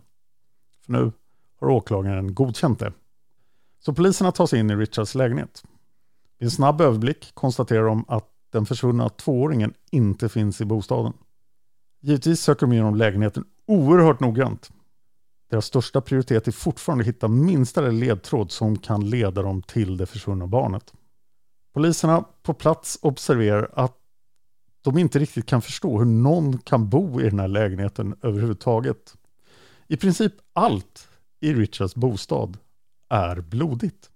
För 0.86 0.91
nu 0.91 1.12
har 1.60 1.69
åklagaren 1.69 2.36
godkänt 2.36 2.80
det. 2.80 2.93
Så 3.80 3.93
poliserna 3.93 4.32
tar 4.32 4.45
sig 4.45 4.60
in 4.60 4.69
i 4.69 4.76
Richards 4.76 5.15
lägenhet. 5.15 5.63
Vid 6.39 6.47
en 6.47 6.52
snabb 6.52 6.82
överblick 6.82 7.32
konstaterar 7.34 7.86
de 7.86 8.06
att 8.08 8.30
den 8.52 8.65
försvunna 8.65 9.10
tvååringen 9.10 9.73
inte 9.91 10.30
finns 10.30 10.62
i 10.62 10.65
bostaden. 10.65 11.13
Givetvis 12.02 12.41
söker 12.41 12.62
de 12.62 12.73
igenom 12.73 12.95
lägenheten 12.95 13.45
oerhört 13.65 14.19
noggrant. 14.19 14.71
Deras 15.49 15.65
största 15.65 16.02
prioritet 16.02 16.47
är 16.47 16.52
fortfarande 16.52 17.02
att 17.02 17.08
hitta 17.08 17.28
minsta 17.28 17.82
ledtråd 17.82 18.52
som 18.52 18.80
kan 18.80 19.10
leda 19.10 19.41
dem 19.41 19.62
till 19.62 19.97
det 19.97 20.06
försvunna 20.06 20.47
barnet. 20.47 20.93
Poliserna 21.73 22.26
på 22.43 22.54
plats 22.54 22.99
observerar 23.02 23.69
att 23.73 23.97
de 24.82 24.97
inte 24.97 25.19
riktigt 25.19 25.45
kan 25.45 25.62
förstå 25.62 25.99
hur 25.99 26.06
någon 26.06 26.58
kan 26.58 26.89
bo 26.89 27.21
i 27.21 27.30
den 27.30 27.39
här 27.39 27.47
lägenheten 27.47 28.15
överhuvudtaget. 28.21 29.15
I 29.88 29.97
princip 29.97 30.34
allt 30.54 31.08
i 31.39 31.54
Richards 31.54 31.95
bostad 31.95 32.58
är 33.10 33.41
blodigt. 33.41 34.10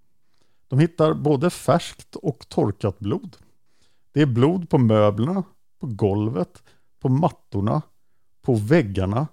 De 0.68 0.78
hittar 0.78 1.14
både 1.14 1.50
färskt 1.50 2.16
och 2.16 2.48
torkat 2.48 2.98
blod. 2.98 3.36
Det 4.12 4.22
är 4.22 4.26
blod 4.26 4.70
på 4.70 4.78
möblerna, 4.78 5.42
på 5.80 5.86
golvet, 5.86 6.62
på 7.00 7.08
mattorna, 7.08 7.82
på 8.42 8.54
väggarna, 8.54 9.26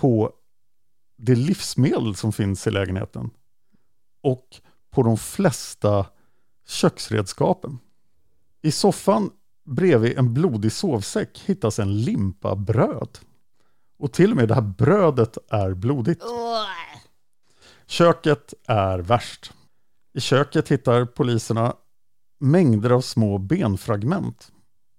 på 0.00 0.32
det 1.16 1.34
livsmedel 1.34 2.14
som 2.14 2.32
finns 2.32 2.66
i 2.66 2.70
lägenheten 2.70 3.30
och 4.22 4.56
på 4.90 5.02
de 5.02 5.16
flesta 5.16 6.06
köksredskapen. 6.66 7.78
I 8.62 8.72
soffan 8.72 9.30
bredvid 9.64 10.18
en 10.18 10.34
blodig 10.34 10.72
sovsäck 10.72 11.42
hittas 11.46 11.78
en 11.78 12.00
limpa 12.00 12.56
bröd. 12.56 13.18
Och 13.98 14.12
till 14.12 14.30
och 14.30 14.36
med 14.36 14.48
det 14.48 14.54
här 14.54 14.74
brödet 14.78 15.38
är 15.50 15.74
blodigt. 15.74 16.22
Köket 17.86 18.54
är 18.66 18.98
värst. 18.98 19.52
I 20.14 20.20
köket 20.20 20.68
hittar 20.68 21.04
poliserna 21.04 21.74
mängder 22.40 22.90
av 22.90 23.00
små 23.00 23.38
benfragment. 23.38 24.52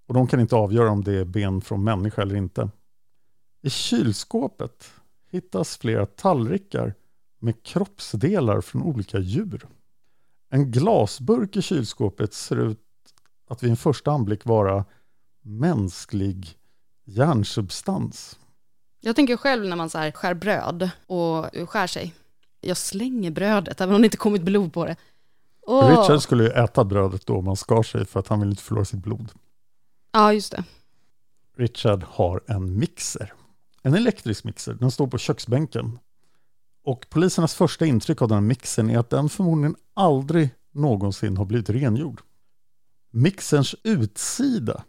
Och 0.08 0.14
de 0.14 0.28
kan 0.28 0.40
inte 0.40 0.56
avgöra 0.56 0.92
om 0.92 1.04
det 1.04 1.14
är 1.14 1.26
ben 1.26 1.62
från 1.62 1.84
människa 1.84 2.22
eller 2.22 2.36
inte. 2.36 2.70
I 3.62 3.69
kylskåpet 3.69 4.91
hittas 5.32 5.78
flera 5.78 6.06
tallrikar 6.06 6.93
med 7.39 7.63
kroppsdelar 7.63 8.62
från 8.62 8.84
olika 8.84 9.19
djur. 9.19 9.67
En 10.50 10.72
glasburk 10.72 11.56
i 11.56 11.62
kylskåpet 11.62 12.34
ser 12.34 12.56
ut 12.56 12.80
att 13.48 13.63
vid 13.63 13.69
en 13.69 13.78
första 13.78 14.12
anblick 14.12 14.45
vara 14.45 14.86
mänsklig 15.41 16.58
hjärnsubstans. 17.06 18.39
Jag 19.00 19.15
tänker 19.15 19.38
själv 19.38 19.65
när 19.65 19.76
man 19.76 19.89
så 19.89 19.98
här 19.98 20.12
skär 20.12 20.34
bröd 20.34 20.89
och 21.08 21.69
skär 21.69 21.88
sig. 21.88 22.15
Jag 22.62 22.78
slänger 22.78 23.32
brödet, 23.32 23.82
även 23.82 23.95
om 23.95 24.02
det 24.02 24.06
inte 24.06 24.17
kommit 24.17 24.41
blod 24.41 24.74
på 24.74 24.86
det. 24.86 24.95
Åh. 25.62 25.89
Richard 25.89 26.22
skulle 26.22 26.43
ju 26.43 26.50
äta 26.50 26.84
brödet 26.84 27.26
då 27.26 27.41
man 27.41 27.56
skar 27.56 27.84
sig 27.84 28.06
för 28.06 28.19
att 28.19 28.28
han 28.28 28.39
vill 28.39 28.50
inte 28.50 28.63
förlora 28.63 28.86
sitt 28.86 29.04
blod. 29.04 29.32
Ja, 30.12 30.34
just 30.34 30.52
det. 30.52 30.63
Richard 31.58 32.04
har 32.04 32.41
en 32.48 32.80
mixer. 32.80 33.34
En 33.82 33.94
elektrisk 33.94 34.44
mixer. 34.44 34.74
Den 34.74 34.92
står 34.92 35.08
på 35.08 35.18
köksbänken. 35.18 36.00
Och 36.84 37.10
polisernas 37.10 37.54
första 37.54 37.86
intryck 37.86 38.22
av 38.22 38.28
den 38.28 38.36
här 38.36 38.42
mixern 38.42 38.89
är 38.89 39.00
att 39.00 39.10
den 39.10 39.30
förmodligen 39.30 39.76
aldrig 39.94 40.50
någonsin 40.72 41.38
har 41.38 41.46
blivit 41.46 41.70
rengjord. 41.70 42.22
Mixerns 43.12 43.76
utsida 43.84 44.84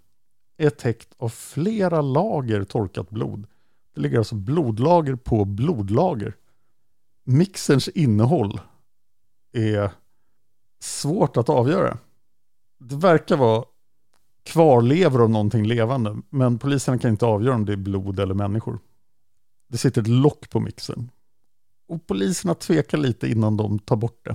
är 0.57 0.71
täckt 0.71 1.15
av 1.17 1.29
flera 1.29 2.01
lager 2.01 2.65
torkat 2.65 3.11
blod. 3.11 3.47
Det 3.95 4.01
ligger 4.01 4.19
alltså 4.19 4.35
blodlager 4.35 5.15
på 5.15 5.45
blodlager. 5.45 6.37
Mixerns 7.25 7.89
innehåll 7.89 8.61
är 9.53 9.91
svårt 10.81 11.37
att 11.37 11.49
avgöra. 11.49 11.99
Det 12.79 12.97
verkar 12.97 13.37
vara 13.37 13.65
kvarlevor 14.43 15.23
av 15.23 15.31
någonting 15.31 15.67
levande, 15.67 16.17
men 16.31 16.59
poliserna 16.59 16.99
kan 16.99 17.11
inte 17.11 17.27
avgöra 17.27 17.55
om 17.55 17.65
det 17.65 17.73
är 17.73 17.77
blod 17.77 18.21
eller 18.21 18.35
människor. 18.35 18.79
Det 19.69 19.79
sitter 19.79 20.01
ett 20.03 20.09
lock 20.09 20.51
på 20.51 20.61
mixern. 20.61 21.11
Och 21.89 22.07
poliserna 22.07 22.55
tvekar 22.55 22.99
lite 22.99 23.29
innan 23.29 23.57
de 23.57 23.79
tar 23.79 23.97
bort 23.97 24.25
det. 24.25 24.35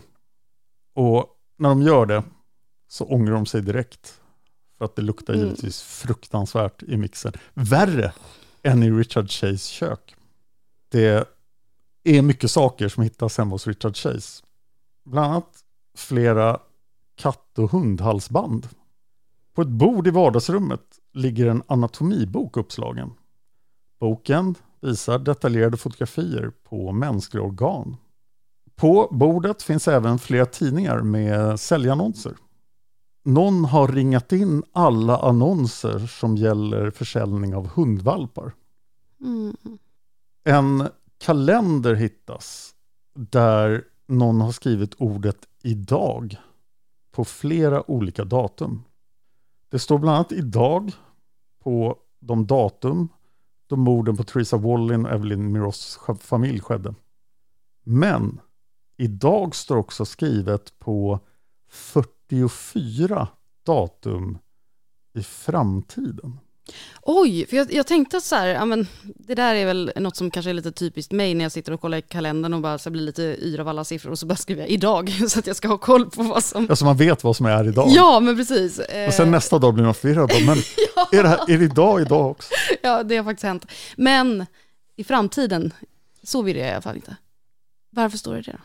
Och 0.96 1.26
när 1.58 1.70
de 1.70 1.82
gör 1.82 2.06
det 2.06 2.24
så 2.88 3.06
ångrar 3.06 3.34
de 3.34 3.46
sig 3.46 3.62
direkt. 3.62 4.22
För 4.78 4.86
att 4.86 4.96
det 4.96 5.02
luktar 5.02 5.34
Mm. 5.34 5.46
givetvis 5.46 5.82
fruktansvärt 5.82 6.84
i 6.84 6.98
mixern. 6.98 7.34
Värre 7.54 8.14
än 8.64 8.84
i 8.84 8.92
Richard 8.92 9.30
Chase 9.32 9.58
kök. 9.58 10.16
Det 10.90 11.28
är 12.04 12.22
mycket 12.22 12.52
saker 12.52 12.88
som 12.90 13.04
hittas 13.04 13.38
hemma 13.38 13.52
hos 13.52 13.68
Richard 13.68 13.96
Chase. 13.98 14.44
Bland 15.06 15.32
annat 15.32 15.64
flera 15.98 16.60
katt 17.16 17.60
och 17.60 17.72
hundhalsband. 17.72 18.68
På 19.56 19.62
ett 19.62 19.68
bord 19.68 20.08
i 20.08 20.12
vardagsrummet 20.12 20.82
ligger 21.14 21.48
en 21.48 21.64
anatomibok 21.68 22.58
uppslagen. 22.58 23.14
Boken 24.00 24.56
visar 24.82 25.20
detaljerade 25.20 25.78
fotografier 25.78 26.52
på 26.64 26.92
mänskliga 26.92 27.44
organ. 27.44 27.98
På 28.76 29.08
bordet 29.12 29.64
finns 29.64 29.88
även 29.88 30.20
flera 30.20 30.46
tidningar 30.46 31.02
med 31.02 31.60
säljannonser. 31.60 32.34
Någon 33.26 33.66
har 33.66 33.88
ringat 33.88 34.32
in 34.32 34.64
alla 34.72 35.18
annonser 35.18 36.00
som 36.00 36.38
gäller 36.38 36.92
försäljning 36.92 37.56
av 37.56 37.68
hundvalpar. 37.68 38.54
Mm. 39.22 39.56
En 40.44 40.88
kalender 41.18 41.94
hittas 41.94 42.74
där 43.16 43.84
någon 44.08 44.42
har 44.42 44.52
skrivit 44.52 44.96
ordet 44.98 45.38
idag 45.64 46.36
på 47.12 47.26
flera 47.26 47.92
olika 47.92 48.24
datum. 48.24 48.84
Det 49.76 49.80
står 49.80 49.98
bland 49.98 50.16
annat 50.16 50.32
idag 50.32 50.92
på 51.64 51.98
de 52.20 52.48
datum 52.48 53.08
då 53.68 53.76
morden 53.76 54.18
på 54.18 54.24
Theresa 54.24 54.58
Wallin 54.58 55.06
och 55.06 55.12
Evelyn 55.12 55.52
Miros 55.52 56.00
familj 56.20 56.60
skedde. 56.60 56.96
Men 57.84 58.42
idag 58.98 59.56
står 59.56 59.78
också 59.78 60.06
skrivet 60.06 60.80
på 60.80 61.20
44 61.70 63.28
datum 63.66 64.38
i 65.14 65.24
framtiden. 65.24 66.40
Oj, 67.02 67.46
för 67.50 67.58
jag, 67.58 67.74
jag 67.74 67.88
tänkte 67.88 68.22
så 68.22 68.36
här, 68.36 68.48
ja, 68.48 68.66
men 68.66 68.88
det 69.04 69.36
där 69.36 69.56
är 69.56 69.66
väl 69.66 69.92
något 69.96 70.16
som 70.16 70.32
kanske 70.32 70.50
är 70.50 70.54
lite 70.54 70.72
typiskt 70.72 71.12
mig 71.12 71.34
när 71.34 71.46
jag 71.46 71.52
sitter 71.52 71.72
och 71.72 71.82
kollar 71.82 71.98
i 71.98 72.02
kalendern 72.02 72.54
och 72.54 72.62
bara 72.62 72.78
så 72.78 72.90
blir 72.90 73.02
lite 73.02 73.22
yr 73.22 73.60
av 73.60 73.68
alla 73.68 73.84
siffror 73.84 74.12
och 74.12 74.20
så 74.20 74.26
bara 74.26 74.36
skriver 74.36 74.62
jag 74.62 74.70
idag 74.70 75.14
så 75.30 75.40
att 75.40 75.48
jag 75.48 75.56
ska 75.56 75.68
ha 75.68 75.78
koll 75.78 76.10
på 76.10 76.24
vad 76.24 76.44
som... 76.44 76.70
Alltså 76.70 76.86
man 76.86 76.98
vet 76.98 77.24
vad 77.24 77.36
som 77.36 77.46
är 77.46 77.68
idag. 77.68 77.88
Ja, 77.90 78.20
men 78.20 78.36
precis. 78.38 78.80
Eh, 78.80 79.08
Och 79.08 79.14
sen 79.14 79.32
nästa 79.32 79.60
dag 79.60 79.74
blir 79.74 79.84
man 79.84 79.94
förvirrad. 79.94 80.32
Men 80.46 80.58
är, 81.20 81.24
det 81.24 81.30
här, 81.30 81.52
är 81.52 81.58
det 81.58 81.66
idag 81.66 82.02
idag 82.02 82.32
också? 82.32 82.54
Ja, 82.82 83.04
det 83.04 83.18
har 83.18 83.24
faktiskt 83.24 83.44
hänt. 83.44 83.66
Men 83.96 84.46
i 84.96 85.04
framtiden, 85.04 85.74
så 86.24 86.42
vill 86.42 86.58
jag 86.58 86.68
i 86.68 86.72
alla 86.72 86.82
fall 86.82 86.96
inte. 86.96 87.16
Varför 87.90 88.18
står 88.18 88.36
det 88.36 88.42
det 88.42 88.52
då? 88.52 88.58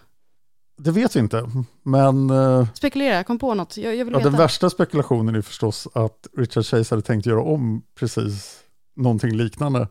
Det 0.85 0.91
vet 0.91 1.17
vi 1.17 1.21
inte. 1.21 1.51
Men 1.83 2.31
eh, 2.31 2.69
Spekulera, 2.75 3.25
kom 3.25 3.39
på 3.39 3.55
något. 3.55 3.77
Jag, 3.77 3.97
jag 3.97 4.05
vill 4.05 4.13
ja, 4.13 4.19
veta. 4.19 4.31
den 4.31 4.39
värsta 4.39 4.71
spekulationen 4.71 5.35
är 5.35 5.43
förstås 5.43 5.89
att 5.95 6.27
Richard 6.37 6.65
Chase 6.67 6.95
hade 6.95 7.03
tänkt 7.03 7.27
göra 7.27 7.43
om 7.43 7.83
precis 7.95 8.61
någonting 8.97 9.37
liknande 9.37 9.89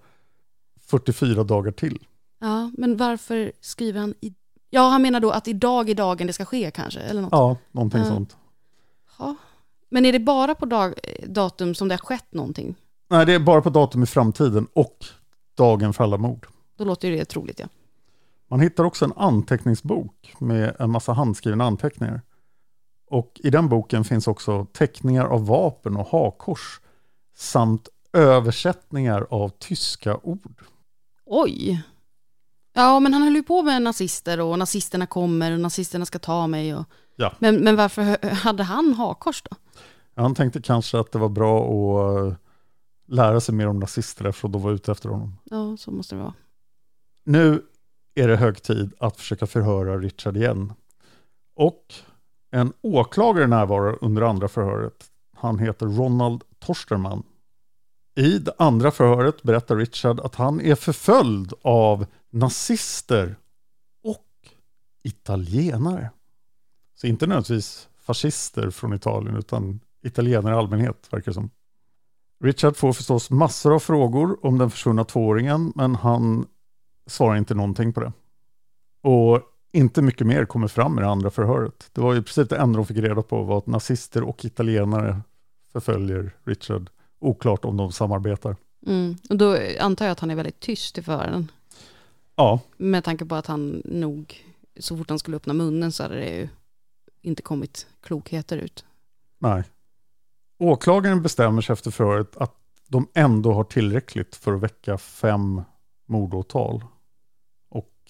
44 0.87 1.43
dagar 1.43 1.71
till. 1.71 1.99
Ja, 2.39 2.71
men 2.77 2.97
varför 2.97 3.51
skriver 3.61 3.99
han 3.99 4.13
i... 4.21 4.33
Ja, 4.69 4.89
han 4.89 5.01
menar 5.01 5.19
då 5.19 5.31
att 5.31 5.47
idag 5.47 5.89
är 5.89 5.95
dagen 5.95 6.27
det 6.27 6.33
ska 6.33 6.45
ske 6.45 6.71
kanske, 6.71 6.99
eller 6.99 7.21
något. 7.21 7.31
Ja, 7.31 7.57
någonting 7.71 7.99
Ja. 8.01 8.05
sånt. 8.07 8.37
Ja. 9.19 9.35
Men 9.89 10.05
är 10.05 10.11
det 10.13 10.19
bara 10.19 10.55
på 10.55 10.65
dag, 10.65 10.93
datum 11.27 11.75
som 11.75 11.87
det 11.87 11.93
har 11.95 11.99
skett 11.99 12.33
någonting? 12.33 12.75
Nej, 13.09 13.25
det 13.25 13.33
är 13.33 13.39
bara 13.39 13.61
på 13.61 13.69
datum 13.69 14.03
i 14.03 14.05
framtiden 14.05 14.67
och 14.73 15.05
dagen 15.57 15.93
för 15.93 16.03
alla 16.03 16.17
mord. 16.17 16.47
Då 16.77 16.83
låter 16.83 17.07
ju 17.07 17.17
det 17.17 17.25
troligt, 17.25 17.59
ja. 17.59 17.67
Man 18.49 18.59
hittar 18.59 18.83
också 18.83 19.05
en 19.05 19.13
anteckningsbok 19.15 20.33
med 20.39 20.75
en 20.79 20.91
massa 20.91 21.13
handskrivna 21.13 21.63
anteckningar. 21.63 22.21
Och 23.09 23.41
i 23.43 23.49
den 23.49 23.69
boken 23.69 24.03
finns 24.03 24.27
också 24.27 24.65
teckningar 24.65 25.25
av 25.25 25.45
vapen 25.45 25.97
och 25.97 26.07
hakkors 26.07 26.79
samt 27.35 27.89
översättningar 28.13 29.27
av 29.29 29.49
tyska 29.49 30.17
ord. 30.23 30.63
Oj. 31.25 31.83
Ja, 32.73 32.99
men 32.99 33.13
han 33.13 33.21
höll 33.21 33.35
ju 33.35 33.43
på 33.43 33.61
med 33.61 33.81
nazister 33.81 34.39
och 34.39 34.59
nazisterna 34.59 35.05
kommer 35.05 35.51
och 35.51 35.59
nazisterna 35.59 36.05
ska 36.05 36.19
ta 36.19 36.47
mig. 36.47 36.75
Och... 36.75 36.85
Ja. 37.15 37.33
Men, 37.39 37.55
men 37.55 37.75
varför 37.75 38.33
hade 38.33 38.63
han 38.63 38.93
hakkors 38.93 39.41
då? 39.41 39.55
Han 40.15 40.35
tänkte 40.35 40.61
kanske 40.61 40.99
att 40.99 41.11
det 41.11 41.19
var 41.19 41.29
bra 41.29 41.63
att 41.63 42.27
eh, 42.27 42.35
lära 43.07 43.41
sig 43.41 43.55
mer 43.55 43.67
om 43.67 43.79
nazister 43.79 44.31
för 44.31 44.47
att 44.47 44.53
de 44.53 44.61
var 44.61 44.71
ute 44.71 44.91
efter 44.91 45.09
honom. 45.09 45.37
Ja, 45.43 45.77
så 45.77 45.91
måste 45.91 46.15
det 46.15 46.21
vara. 46.21 46.33
Nu 47.23 47.65
är 48.15 48.27
det 48.27 48.35
hög 48.35 48.63
tid 48.63 48.93
att 48.99 49.17
försöka 49.17 49.47
förhöra 49.47 49.97
Richard 49.97 50.37
igen. 50.37 50.73
Och 51.55 51.93
en 52.51 52.73
åklagare 52.81 53.47
närvarar 53.47 53.97
under 54.01 54.21
andra 54.21 54.47
förhöret. 54.47 55.05
Han 55.35 55.59
heter 55.59 55.85
Ronald 55.85 56.43
Torsterman. 56.59 57.23
I 58.15 58.37
det 58.37 58.53
andra 58.57 58.91
förhöret 58.91 59.43
berättar 59.43 59.75
Richard 59.75 60.19
att 60.19 60.35
han 60.35 60.61
är 60.61 60.75
förföljd 60.75 61.53
av 61.61 62.05
nazister 62.29 63.35
och 64.03 64.27
italienare. 65.03 66.09
Så 66.95 67.07
inte 67.07 67.27
nödvändigtvis 67.27 67.89
fascister 68.01 68.69
från 68.69 68.93
Italien 68.93 69.35
utan 69.35 69.79
italienare 70.03 70.53
i 70.53 70.57
allmänhet 70.57 71.07
verkar 71.13 71.31
det 71.31 71.33
som. 71.33 71.49
Richard 72.43 72.75
får 72.75 72.93
förstås 72.93 73.29
massor 73.29 73.75
av 73.75 73.79
frågor 73.79 74.45
om 74.45 74.57
den 74.57 74.69
försvunna 74.69 75.03
tvååringen 75.03 75.73
men 75.75 75.95
han 75.95 76.47
svarar 77.09 77.37
inte 77.37 77.55
någonting 77.55 77.93
på 77.93 77.99
det. 77.99 78.11
Och 79.01 79.41
inte 79.71 80.01
mycket 80.01 80.27
mer 80.27 80.45
kommer 80.45 80.67
fram 80.67 80.99
i 80.99 81.01
det 81.01 81.07
andra 81.07 81.29
förhöret. 81.29 81.89
Det 81.93 82.01
var 82.01 82.15
i 82.15 82.21
princip 82.21 82.49
det 82.49 82.57
enda 82.57 82.77
de 82.77 82.85
fick 82.85 82.97
reda 82.97 83.21
på 83.21 83.43
var 83.43 83.57
att 83.57 83.67
nazister 83.67 84.23
och 84.23 84.45
italienare 84.45 85.21
förföljer 85.71 86.35
Richard. 86.43 86.89
Oklart 87.19 87.65
om 87.65 87.77
de 87.77 87.91
samarbetar. 87.91 88.55
Mm. 88.87 89.17
Och 89.29 89.37
då 89.37 89.57
antar 89.79 90.05
jag 90.05 90.11
att 90.11 90.19
han 90.19 90.31
är 90.31 90.35
väldigt 90.35 90.59
tyst 90.59 90.97
i 90.97 91.01
förhören. 91.01 91.51
Ja, 92.35 92.59
Med 92.77 93.03
tanke 93.03 93.25
på 93.25 93.35
att 93.35 93.45
han 93.47 93.81
nog, 93.85 94.43
så 94.79 94.97
fort 94.97 95.09
han 95.09 95.19
skulle 95.19 95.37
öppna 95.37 95.53
munnen 95.53 95.91
så 95.91 96.03
hade 96.03 96.15
det 96.15 96.35
ju 96.35 96.49
inte 97.21 97.41
kommit 97.41 97.87
klokheter 98.01 98.57
ut. 98.57 98.85
nej. 99.39 99.63
Åklagaren 100.61 101.21
bestämmer 101.21 101.61
sig 101.61 101.73
efter 101.73 101.91
förhöret 101.91 102.37
att 102.37 102.55
de 102.87 103.07
ändå 103.13 103.53
har 103.53 103.63
tillräckligt 103.63 104.35
för 104.35 104.53
att 104.53 104.61
väcka 104.61 104.97
fem 104.97 105.61
mordåtal. 106.05 106.83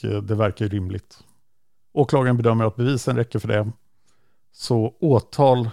Eh, 0.03 0.21
det 0.21 0.35
verkar 0.35 0.65
ju 0.65 0.69
rimligt. 0.69 1.23
Åklagaren 1.93 2.38
bedömer 2.38 2.65
att 2.65 2.75
bevisen 2.75 3.15
räcker 3.15 3.39
för 3.39 3.47
det. 3.47 3.71
Så 4.51 4.95
åtal 4.99 5.69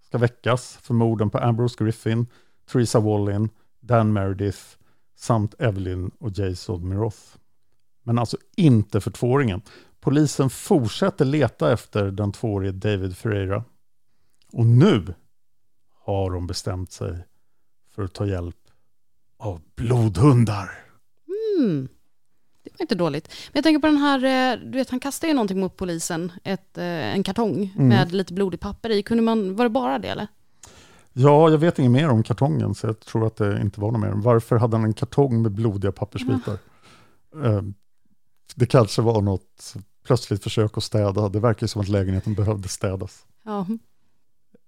ska 0.00 0.18
väckas 0.18 0.78
för 0.82 0.94
morden 0.94 1.30
på 1.30 1.38
Ambrose 1.38 1.84
Griffin, 1.84 2.26
Theresa 2.72 3.00
Wallin, 3.00 3.48
Dan 3.80 4.12
Meredith 4.12 4.60
samt 5.16 5.54
Evelyn 5.58 6.10
och 6.18 6.38
Jason 6.38 6.88
Miroth. 6.88 7.18
Men 8.02 8.18
alltså 8.18 8.36
inte 8.56 9.00
för 9.00 9.10
tvååringen. 9.10 9.62
Polisen 10.00 10.50
fortsätter 10.50 11.24
leta 11.24 11.72
efter 11.72 12.10
den 12.10 12.32
tvåårige 12.32 12.72
David 12.72 13.16
Ferreira. 13.16 13.64
Och 14.52 14.66
nu 14.66 15.14
har 16.04 16.30
de 16.30 16.46
bestämt 16.46 16.92
sig 16.92 17.24
för 17.94 18.02
att 18.02 18.12
ta 18.12 18.26
hjälp 18.26 18.56
av 19.38 19.60
blodhundar. 19.74 20.70
Mm. 21.58 21.88
Det 22.62 22.70
var 22.78 22.82
inte 22.84 22.94
dåligt. 22.94 23.28
Men 23.28 23.52
jag 23.58 23.64
tänker 23.64 23.80
på 23.80 23.86
den 23.86 23.96
här, 23.96 24.52
eh, 24.52 24.58
du 24.64 24.78
vet 24.78 24.90
han 24.90 25.00
kastade 25.00 25.28
ju 25.30 25.34
någonting 25.34 25.60
mot 25.60 25.76
polisen, 25.76 26.32
ett, 26.44 26.78
eh, 26.78 26.84
en 26.84 27.22
kartong 27.22 27.72
Mm. 27.76 27.88
med 27.88 28.12
lite 28.12 28.32
blodigt 28.34 28.62
papper 28.62 28.90
i. 28.90 29.02
Kunde 29.02 29.22
man, 29.22 29.56
var 29.56 29.64
det 29.64 29.68
bara 29.70 29.98
det 29.98 30.08
eller? 30.08 30.26
Ja, 31.12 31.50
jag 31.50 31.58
vet 31.58 31.78
inget 31.78 31.90
mer 31.90 32.08
om 32.08 32.22
kartongen 32.22 32.74
så 32.74 32.86
jag 32.86 33.00
tror 33.00 33.26
att 33.26 33.36
det 33.36 33.60
inte 33.60 33.80
var 33.80 33.90
något 33.92 34.00
mer. 34.00 34.12
Varför 34.14 34.56
hade 34.56 34.76
han 34.76 34.84
en 34.84 34.92
kartong 34.94 35.42
med 35.42 35.52
blodiga 35.52 35.92
pappersbitar? 35.92 36.58
Eh, 37.44 37.62
Det 38.56 38.66
kanske 38.66 39.02
var 39.02 39.22
något 39.22 39.74
plötsligt 40.06 40.42
försök 40.42 40.76
att 40.78 40.84
städa. 40.84 41.28
Det 41.28 41.40
verkar 41.40 41.66
som 41.66 41.80
att 41.80 41.88
lägenheten 41.88 42.34
behövde 42.34 42.68
städas. 42.68 43.24
Ja. 43.44 43.66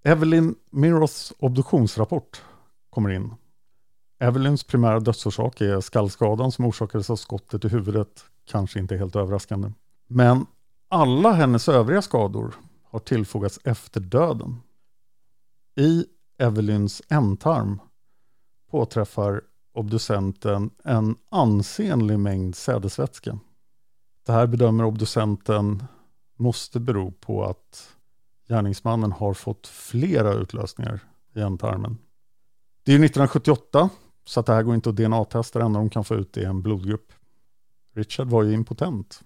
Evelyn 0.04 0.54
Miroths 0.70 1.32
obduktionsrapport 1.38 2.42
kommer 2.90 3.10
in. 3.10 3.34
Evelyns 4.22 4.64
primära 4.64 5.00
dödsorsak 5.00 5.60
är 5.60 5.80
skallskadan 5.80 6.52
som 6.52 6.64
orsakades 6.64 7.10
av 7.10 7.16
skottet 7.16 7.64
i 7.64 7.68
huvudet. 7.68 8.24
Kanske 8.44 8.78
inte 8.78 8.96
helt 8.96 9.16
överraskande. 9.16 9.72
Men 10.08 10.46
alla 10.88 11.32
hennes 11.32 11.68
övriga 11.68 12.02
skador 12.02 12.54
har 12.84 12.98
tillfogats 12.98 13.60
efter 13.64 14.00
döden. 14.00 14.60
I 15.76 16.04
Evelyns 16.38 17.02
ändtarm 17.08 17.80
påträffar 18.70 19.42
obducenten 19.74 20.70
en 20.84 21.16
ansenlig 21.30 22.18
mängd 22.18 22.56
sädesvätska. 22.56 23.38
Det 24.26 24.32
här 24.32 24.46
bedömer 24.46 24.84
obducenten 24.84 25.84
måste 26.38 26.80
bero 26.80 27.12
på 27.12 27.44
att 27.44 27.96
gärningsmannen 28.48 29.12
har 29.12 29.34
fått 29.34 29.66
flera 29.66 30.32
utlösningar 30.32 31.00
i 31.34 31.40
ändtarmen. 31.40 31.98
Det 32.84 32.92
är 32.92 32.96
1978, 32.96 33.90
så 34.24 34.40
att 34.40 34.46
det 34.46 34.52
här 34.52 34.62
går 34.62 34.74
inte 34.74 34.90
att 34.90 34.96
DNA-testa. 34.96 35.58
Det 35.58 35.64
enda 35.64 35.78
de 35.78 35.90
kan 35.90 36.04
få 36.04 36.14
ut 36.14 36.36
är 36.36 36.46
en 36.46 36.62
blodgrupp. 36.62 37.12
Richard 37.94 38.26
var 38.26 38.42
ju 38.42 38.52
impotent. 38.52 39.22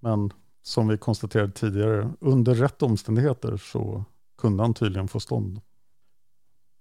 Men 0.00 0.32
som 0.62 0.88
vi 0.88 0.98
konstaterade 0.98 1.52
tidigare, 1.52 2.12
under 2.20 2.54
rätt 2.54 2.82
omständigheter 2.82 3.56
så 3.56 4.04
kunde 4.38 4.62
han 4.62 4.74
tydligen 4.74 5.08
få 5.08 5.20
stånd. 5.20 5.60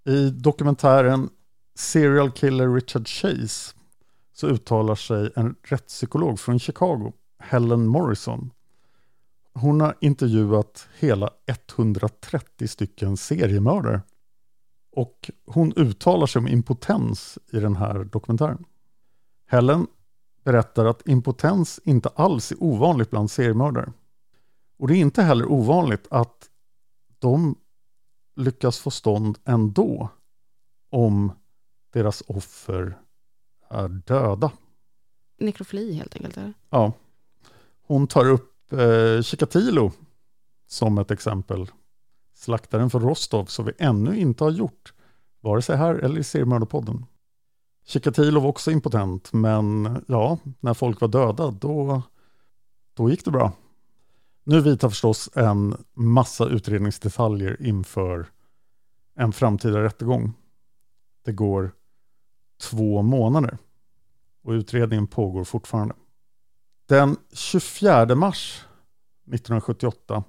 I 0.05 0.29
dokumentären 0.29 1.29
Serial 1.75 2.31
Killer 2.31 2.73
Richard 2.73 3.07
Chase 3.07 3.75
så 4.33 4.47
uttalar 4.47 4.95
sig 4.95 5.31
en 5.35 5.55
rättspsykolog 5.63 6.39
från 6.39 6.59
Chicago, 6.59 7.13
Helen 7.39 7.87
Morrison. 7.87 8.51
Hon 9.53 9.81
har 9.81 9.95
intervjuat 10.01 10.87
hela 10.99 11.29
130 11.45 12.67
stycken 12.67 13.17
seriemördare. 13.17 14.01
Och 14.97 15.31
hon 15.45 15.73
uttalar 15.75 16.27
sig 16.27 16.39
om 16.39 16.47
impotens 16.47 17.37
i 17.51 17.59
den 17.59 17.75
här 17.75 18.03
dokumentären. 18.03 18.65
Helen 19.45 19.87
berättar 20.43 20.85
att 20.85 21.07
impotens 21.07 21.79
inte 21.83 22.09
alls 22.09 22.51
är 22.51 22.63
ovanligt 22.63 23.09
bland 23.09 23.31
seriemördare. 23.31 23.93
Och 24.77 24.87
det 24.87 24.95
är 24.95 24.99
inte 24.99 25.21
heller 25.21 25.51
ovanligt 25.51 26.07
att 26.09 26.49
de 27.19 27.55
lyckas 28.35 28.79
få 28.79 28.91
stånd 28.91 29.37
ändå 29.45 30.09
om 30.89 31.31
deras 31.93 32.23
offer 32.27 32.97
är 33.69 33.87
döda. 33.87 34.51
Nekrofili 35.39 35.93
helt 35.93 36.15
enkelt. 36.15 36.37
Eller? 36.37 36.53
Ja. 36.69 36.91
Hon 37.81 38.07
tar 38.07 38.29
upp 38.29 38.73
eh, 38.73 39.21
Chikatilo 39.21 39.91
som 40.67 40.97
ett 40.97 41.11
exempel. 41.11 41.67
Slaktaren 42.37 42.89
från 42.89 43.01
Rostov 43.01 43.45
som 43.45 43.65
vi 43.65 43.71
ännu 43.77 44.19
inte 44.19 44.43
har 44.43 44.51
gjort, 44.51 44.93
vare 45.41 45.61
sig 45.61 45.77
här 45.77 45.95
eller 45.95 46.19
i 46.19 46.23
Seriemördarpodden. 46.23 47.05
Chikatilo 47.85 48.39
var 48.39 48.49
också 48.49 48.71
impotent, 48.71 49.33
men 49.33 49.97
ja, 50.07 50.37
när 50.59 50.73
folk 50.73 51.01
var 51.01 51.07
döda, 51.07 51.51
då, 51.51 52.01
då 52.93 53.09
gick 53.09 53.25
det 53.25 53.31
bra. 53.31 53.53
Nu 54.43 54.61
vidtar 54.61 54.89
förstås 54.89 55.29
en 55.35 55.77
massa 55.93 56.45
utredningsdetaljer 56.45 57.61
inför 57.61 58.25
en 59.15 59.33
framtida 59.33 59.83
rättegång. 59.83 60.33
Det 61.25 61.31
går 61.31 61.71
två 62.61 63.01
månader 63.01 63.57
och 64.43 64.51
utredningen 64.51 65.07
pågår 65.07 65.43
fortfarande. 65.43 65.95
Den 66.85 67.17
24 67.33 68.15
mars 68.15 68.65
1978 69.25 70.23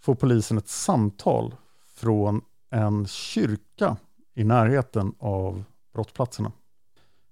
får 0.00 0.14
polisen 0.14 0.58
ett 0.58 0.68
samtal 0.68 1.54
från 1.94 2.40
en 2.70 3.06
kyrka 3.06 3.96
i 4.34 4.44
närheten 4.44 5.14
av 5.18 5.64
brottsplatserna. 5.94 6.52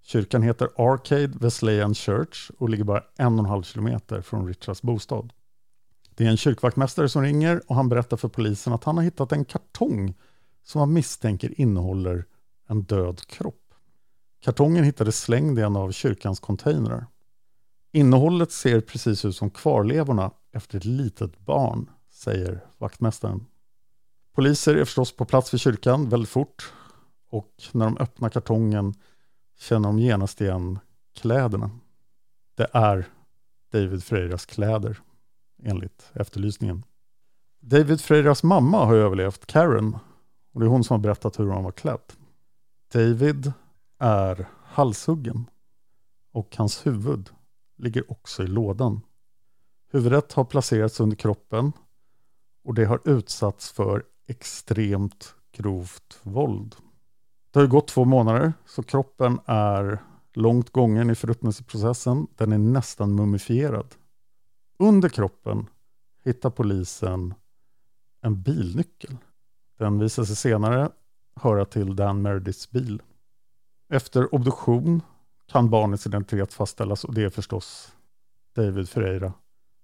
Kyrkan 0.02 0.42
heter 0.42 0.68
Arcade 0.76 1.32
Wesleyan 1.40 1.94
Church 1.94 2.50
och 2.58 2.68
ligger 2.68 2.84
bara 2.84 3.02
en 3.16 3.32
och 3.32 3.38
en 3.38 3.50
halv 3.50 3.62
kilometer 3.62 4.20
från 4.20 4.48
Richards 4.48 4.82
bostad. 4.82 5.32
Det 6.14 6.26
är 6.26 6.30
en 6.30 6.36
kyrkvaktmästare 6.36 7.08
som 7.08 7.22
ringer 7.22 7.62
och 7.66 7.76
han 7.76 7.88
berättar 7.88 8.16
för 8.16 8.28
polisen 8.28 8.72
att 8.72 8.84
han 8.84 8.96
har 8.96 9.04
hittat 9.04 9.32
en 9.32 9.44
kartong 9.44 10.14
som 10.64 10.78
han 10.78 10.92
misstänker 10.92 11.60
innehåller 11.60 12.24
en 12.68 12.82
död 12.82 13.26
kropp. 13.26 13.74
Kartongen 14.40 14.84
hittades 14.84 15.20
slängd 15.20 15.58
i 15.58 15.62
en 15.62 15.76
av 15.76 15.92
kyrkans 15.92 16.40
containrar. 16.40 17.06
Innehållet 17.92 18.52
ser 18.52 18.80
precis 18.80 19.24
ut 19.24 19.36
som 19.36 19.50
kvarlevorna 19.50 20.30
efter 20.52 20.78
ett 20.78 20.84
litet 20.84 21.38
barn, 21.38 21.90
säger 22.16 22.60
vaktmästaren. 22.78 23.46
Poliser 24.32 24.74
är 24.74 24.84
förstås 24.84 25.16
på 25.16 25.24
plats 25.24 25.54
vid 25.54 25.60
kyrkan 25.60 26.08
väldigt 26.08 26.30
fort 26.30 26.72
och 27.30 27.64
när 27.72 27.84
de 27.84 27.98
öppnar 27.98 28.28
kartongen 28.28 28.94
känner 29.58 29.88
de 29.88 29.98
genast 29.98 30.40
igen 30.40 30.78
kläderna. 31.14 31.70
Det 32.54 32.66
är 32.72 33.08
David 33.72 34.04
Freiras 34.04 34.46
kläder, 34.46 35.00
enligt 35.62 36.10
efterlysningen. 36.14 36.84
David 37.60 38.00
Freiras 38.00 38.42
mamma 38.42 38.84
har 38.84 38.94
överlevt, 38.94 39.46
Karen, 39.46 39.98
och 40.52 40.60
det 40.60 40.66
är 40.66 40.70
hon 40.70 40.84
som 40.84 40.94
har 40.94 41.02
berättat 41.02 41.38
hur 41.38 41.50
han 41.50 41.64
var 41.64 41.72
klädd. 41.72 42.12
David 42.92 43.52
är 43.98 44.48
halshuggen 44.64 45.50
och 46.32 46.56
hans 46.56 46.86
huvud 46.86 47.30
ligger 47.76 48.10
också 48.10 48.42
i 48.42 48.46
lådan. 48.46 49.00
Huvudet 49.90 50.32
har 50.32 50.44
placerats 50.44 51.00
under 51.00 51.16
kroppen 51.16 51.72
och 52.66 52.74
det 52.74 52.84
har 52.84 53.00
utsatts 53.04 53.70
för 53.70 54.04
extremt 54.26 55.34
grovt 55.52 56.20
våld. 56.22 56.76
Det 57.50 57.58
har 57.58 57.64
ju 57.64 57.70
gått 57.70 57.88
två 57.88 58.04
månader 58.04 58.52
så 58.66 58.82
kroppen 58.82 59.40
är 59.46 60.02
långt 60.34 60.70
gången 60.70 61.10
i 61.10 61.14
förruttnelseprocessen. 61.14 62.26
Den 62.36 62.52
är 62.52 62.58
nästan 62.58 63.14
mumifierad. 63.14 63.94
Under 64.78 65.08
kroppen 65.08 65.66
hittar 66.24 66.50
polisen 66.50 67.34
en 68.22 68.42
bilnyckel. 68.42 69.16
Den 69.78 69.98
visar 69.98 70.24
sig 70.24 70.36
senare 70.36 70.90
höra 71.36 71.64
till 71.64 71.96
Dan 71.96 72.22
Merediths 72.22 72.70
bil. 72.70 73.02
Efter 73.88 74.34
obduktion 74.34 75.02
kan 75.46 75.70
barnets 75.70 76.06
identitet 76.06 76.52
fastställas 76.52 77.04
och 77.04 77.14
det 77.14 77.22
är 77.22 77.30
förstås 77.30 77.92
David 78.54 78.88
Ferreira 78.88 79.32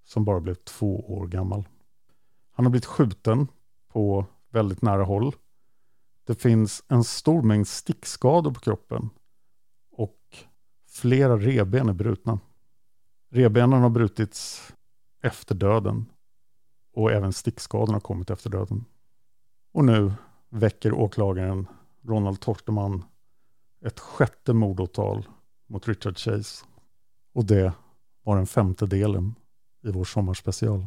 som 0.04 0.24
bara 0.24 0.40
blev 0.40 0.54
två 0.54 1.14
år 1.14 1.26
gammal. 1.26 1.64
Han 2.52 2.64
har 2.64 2.70
blivit 2.70 2.86
skjuten 2.86 3.48
på 3.88 4.26
väldigt 4.50 4.82
nära 4.82 5.04
håll. 5.04 5.34
Det 6.26 6.34
finns 6.34 6.84
en 6.88 7.04
stor 7.04 7.42
mängd 7.42 7.68
stickskador 7.68 8.50
på 8.52 8.60
kroppen 8.60 9.10
och 9.96 10.18
flera 10.88 11.36
revben 11.36 11.88
är 11.88 11.92
brutna. 11.92 12.40
Revbenen 13.30 13.82
har 13.82 13.90
brutits 13.90 14.72
efter 15.22 15.54
döden. 15.54 16.06
Och 16.94 17.12
även 17.12 17.32
stickskadorna 17.32 17.92
har 17.92 18.00
kommit 18.00 18.30
efter 18.30 18.50
döden. 18.50 18.84
Och 19.72 19.84
nu 19.84 20.12
väcker 20.48 20.92
åklagaren 20.92 21.66
Ronald 22.02 22.40
Torteman 22.40 23.04
ett 23.84 24.00
sjätte 24.00 24.52
mordåtal 24.52 25.26
mot 25.68 25.88
Richard 25.88 26.18
Chase. 26.18 26.64
Och 27.34 27.44
det 27.44 27.72
var 28.22 28.36
den 28.36 28.46
femte 28.46 28.86
delen 28.86 29.34
i 29.82 29.90
vår 29.90 30.04
sommarspecial. 30.04 30.86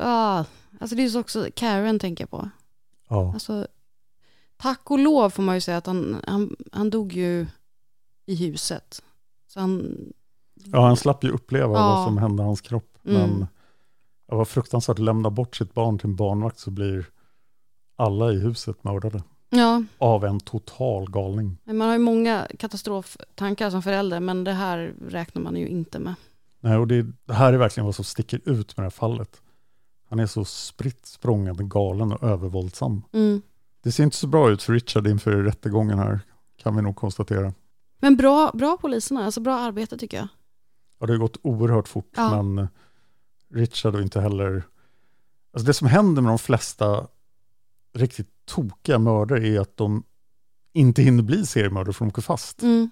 Ja, 0.00 0.44
alltså 0.80 0.96
det 0.96 1.04
är 1.04 1.08
så 1.08 1.20
också 1.20 1.48
Karen 1.56 1.98
tänker 1.98 2.22
jag 2.22 2.30
på. 2.30 2.50
Ja. 3.08 3.32
Alltså, 3.32 3.66
tack 4.56 4.90
och 4.90 4.98
lov 4.98 5.30
får 5.30 5.42
man 5.42 5.54
ju 5.54 5.60
säga 5.60 5.76
att 5.76 5.86
han, 5.86 6.16
han, 6.26 6.56
han 6.72 6.90
dog 6.90 7.12
ju 7.12 7.46
i 8.26 8.34
huset. 8.34 9.02
Så 9.48 9.60
han, 9.60 9.96
Ja, 10.64 10.86
han 10.86 10.96
slapp 10.96 11.24
ju 11.24 11.30
uppleva 11.30 11.72
Ja. 11.78 11.86
vad 11.94 12.04
som 12.04 12.18
hände 12.18 12.42
hans 12.42 12.60
kropp. 12.60 12.98
Mm. 13.04 13.20
Men 13.30 13.46
det 14.28 14.34
var 14.36 14.44
fruktansvärt 14.44 14.94
att 14.98 15.04
lämna 15.04 15.30
bort 15.30 15.56
sitt 15.56 15.74
barn 15.74 15.98
till 15.98 16.06
en 16.10 16.16
barnvakt 16.16 16.58
så 16.58 16.70
blir 16.70 17.06
alla 17.96 18.32
i 18.32 18.38
huset 18.38 18.84
mördade. 18.84 19.22
ja, 19.50 19.82
Av 19.98 20.24
en 20.24 20.40
total 20.40 21.10
galning. 21.10 21.56
man 21.64 21.80
har 21.80 21.92
ju 21.92 21.98
många 21.98 22.46
katastroftankar 22.58 23.70
som 23.70 23.82
förälder, 23.82 24.20
men 24.20 24.44
det 24.44 24.52
här 24.52 24.94
räknar 25.08 25.42
man 25.42 25.56
ju 25.56 25.68
inte 25.68 25.98
med. 25.98 26.14
Nej, 26.60 26.76
och 26.76 26.86
det, 26.88 27.06
det 27.24 27.32
här 27.34 27.52
är 27.52 27.56
verkligen 27.58 27.84
vad 27.84 27.94
som 27.94 28.04
sticker 28.04 28.40
ut 28.44 28.76
med 28.76 28.82
det 28.82 28.86
här 28.86 28.90
fallet. 28.90 29.42
Han 30.10 30.18
är 30.18 30.26
så 30.26 30.44
spritt 30.44 31.06
språngande 31.06 31.64
galen 31.64 32.12
och 32.12 32.22
övervåldsam. 32.22 33.02
Mm. 33.12 33.42
Det 33.82 33.92
ser 33.92 34.04
inte 34.04 34.16
så 34.16 34.26
bra 34.26 34.50
ut 34.50 34.62
för 34.62 34.72
Richard 34.72 35.06
inför 35.06 35.32
rättegången 35.32 35.98
här, 35.98 36.20
kan 36.56 36.76
vi 36.76 36.82
nog 36.82 36.96
konstatera. 36.96 37.54
Men 38.00 38.16
bra, 38.16 38.50
bra 38.54 38.76
poliserna, 38.80 39.24
alltså 39.24 39.40
bra 39.40 39.54
arbete 39.58 39.98
tycker 39.98 40.16
jag. 40.16 40.28
Ja, 41.00 41.06
det 41.06 41.12
har 41.12 41.18
gått 41.18 41.36
oerhört 41.42 41.88
fort, 41.88 42.12
Ja. 42.16 42.42
men 42.42 42.68
Richard 43.54 43.94
och 43.94 44.02
inte 44.02 44.20
heller... 44.20 44.62
Alltså 45.52 45.66
det 45.66 45.74
som 45.74 45.86
händer 45.88 46.22
med 46.22 46.30
de 46.30 46.38
flesta 46.38 47.06
riktigt 47.94 48.30
tokiga 48.44 48.98
mördare 48.98 49.48
är 49.48 49.60
att 49.60 49.76
de 49.76 50.02
inte 50.72 51.02
hinner 51.02 51.22
bli 51.22 51.46
seriemördare 51.46 51.92
för 51.92 52.04
de 52.04 52.08
åker 52.08 52.22
fast. 52.22 52.62
Mm. 52.62 52.90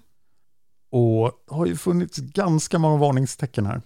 Och 0.91 1.31
det 1.47 1.55
har 1.55 1.65
ju 1.65 1.75
funnits 1.75 2.17
ganska 2.17 2.79
många 2.79 2.97
varningstecken 2.97 3.65
här. 3.65 3.81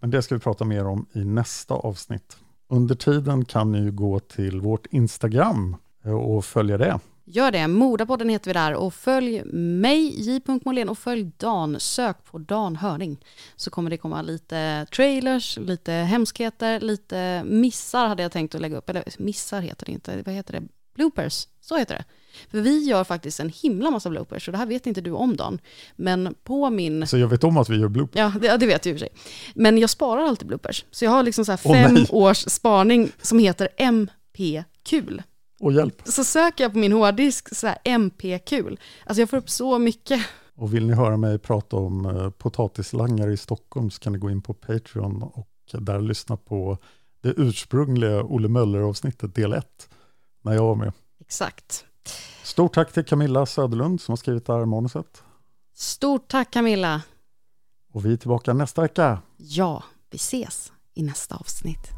Men 0.00 0.10
det 0.10 0.22
ska 0.22 0.34
vi 0.34 0.40
prata 0.40 0.64
mer 0.64 0.86
om 0.86 1.06
i 1.12 1.24
nästa 1.24 1.74
avsnitt. 1.74 2.36
Under 2.68 2.94
tiden 2.94 3.44
kan 3.44 3.72
ni 3.72 3.78
ju 3.78 3.92
gå 3.92 4.18
till 4.18 4.60
vårt 4.60 4.86
Instagram 4.90 5.76
eh, 6.04 6.12
och 6.12 6.44
följa 6.44 6.78
det. 6.78 7.00
Gör 7.24 7.50
det, 7.50 7.68
Modapodden 7.68 8.28
heter 8.28 8.50
vi 8.50 8.52
där 8.52 8.74
och 8.74 8.94
följ 8.94 9.44
mig, 9.54 10.20
J. 10.20 10.40
Molén 10.64 10.88
och 10.88 10.98
följ 10.98 11.30
Dan, 11.36 11.80
sök 11.80 12.24
på 12.24 12.38
Dan 12.38 12.76
Hörning. 12.76 13.24
Så 13.56 13.70
kommer 13.70 13.90
det 13.90 13.96
komma 13.96 14.22
lite 14.22 14.86
trailers, 14.96 15.58
lite 15.58 15.92
hemskheter, 15.92 16.80
lite 16.80 17.44
missar 17.44 18.08
hade 18.08 18.22
jag 18.22 18.32
tänkt 18.32 18.54
att 18.54 18.60
lägga 18.60 18.76
upp, 18.76 18.90
eller 18.90 19.04
missar 19.18 19.60
heter 19.60 19.86
det 19.86 19.92
inte, 19.92 20.22
vad 20.26 20.34
heter 20.34 20.52
det? 20.52 20.62
Bloopers, 20.94 21.48
så 21.60 21.76
heter 21.76 21.94
det. 21.94 22.04
För 22.50 22.60
vi 22.60 22.84
gör 22.84 23.04
faktiskt 23.04 23.40
en 23.40 23.48
himla 23.48 23.90
massa 23.90 24.10
bloopers 24.10 24.48
och 24.48 24.52
det 24.52 24.58
här 24.58 24.66
vet 24.66 24.86
inte 24.86 25.00
du 25.00 25.10
om 25.10 25.36
Dan. 25.36 25.58
Men 25.96 26.34
på 26.44 26.70
min... 26.70 27.06
Så 27.06 27.18
jag 27.18 27.28
vet 27.28 27.44
om 27.44 27.56
att 27.56 27.68
vi 27.68 27.76
gör 27.76 27.88
bloop. 27.88 28.10
Ja, 28.14 28.32
det, 28.40 28.56
det 28.56 28.66
vet 28.66 28.86
jag 28.86 28.92
i 28.92 28.96
och 28.96 29.00
för 29.00 29.06
sig. 29.06 29.14
Men 29.54 29.78
jag 29.78 29.90
sparar 29.90 30.22
alltid 30.22 30.48
bloopers. 30.48 30.84
Så 30.90 31.04
jag 31.04 31.10
har 31.10 31.22
liksom 31.22 31.44
så 31.44 31.56
fem 31.56 31.94
nej. 31.94 32.06
års 32.10 32.38
spaning 32.38 33.12
som 33.22 33.38
heter 33.38 33.68
MP-kul. 33.76 35.22
Och 35.60 35.72
hjälp. 35.72 36.02
Så 36.04 36.24
söker 36.24 36.64
jag 36.64 36.72
på 36.72 36.78
min 36.78 36.92
hårddisk 36.92 37.56
så 37.56 37.66
här 37.66 37.78
MP-kul. 37.84 38.80
Alltså 39.06 39.22
jag 39.22 39.30
får 39.30 39.36
upp 39.36 39.50
så 39.50 39.78
mycket. 39.78 40.20
Och 40.54 40.74
vill 40.74 40.86
ni 40.86 40.94
höra 40.94 41.16
mig 41.16 41.38
prata 41.38 41.76
om 41.76 42.06
eh, 42.06 42.30
potatislangare 42.30 43.32
i 43.32 43.36
Stockholm 43.36 43.90
så 43.90 44.00
kan 44.00 44.12
ni 44.12 44.18
gå 44.18 44.30
in 44.30 44.42
på 44.42 44.54
Patreon 44.54 45.22
och 45.22 45.48
där 45.72 46.00
lyssna 46.00 46.36
på 46.36 46.78
det 47.20 47.34
ursprungliga 47.36 48.22
Olle 48.22 48.48
Möller-avsnittet 48.48 49.34
del 49.34 49.52
1 49.52 49.88
när 50.42 50.52
jag 50.52 50.62
var 50.62 50.74
med. 50.74 50.92
Exakt. 51.20 51.84
Stort 52.42 52.74
tack 52.74 52.92
till 52.92 53.04
Camilla 53.04 53.46
Söderlund 53.46 54.00
som 54.00 54.12
har 54.12 54.16
skrivit 54.16 54.46
det 54.46 54.52
här 54.52 54.64
manuset. 54.64 55.22
Stort 55.74 56.28
tack 56.28 56.50
Camilla. 56.50 57.02
Och 57.92 58.04
vi 58.06 58.12
är 58.12 58.16
tillbaka 58.16 58.52
nästa 58.52 58.82
vecka. 58.82 59.22
Ja, 59.36 59.84
vi 60.10 60.16
ses 60.16 60.72
i 60.94 61.02
nästa 61.02 61.36
avsnitt. 61.36 61.90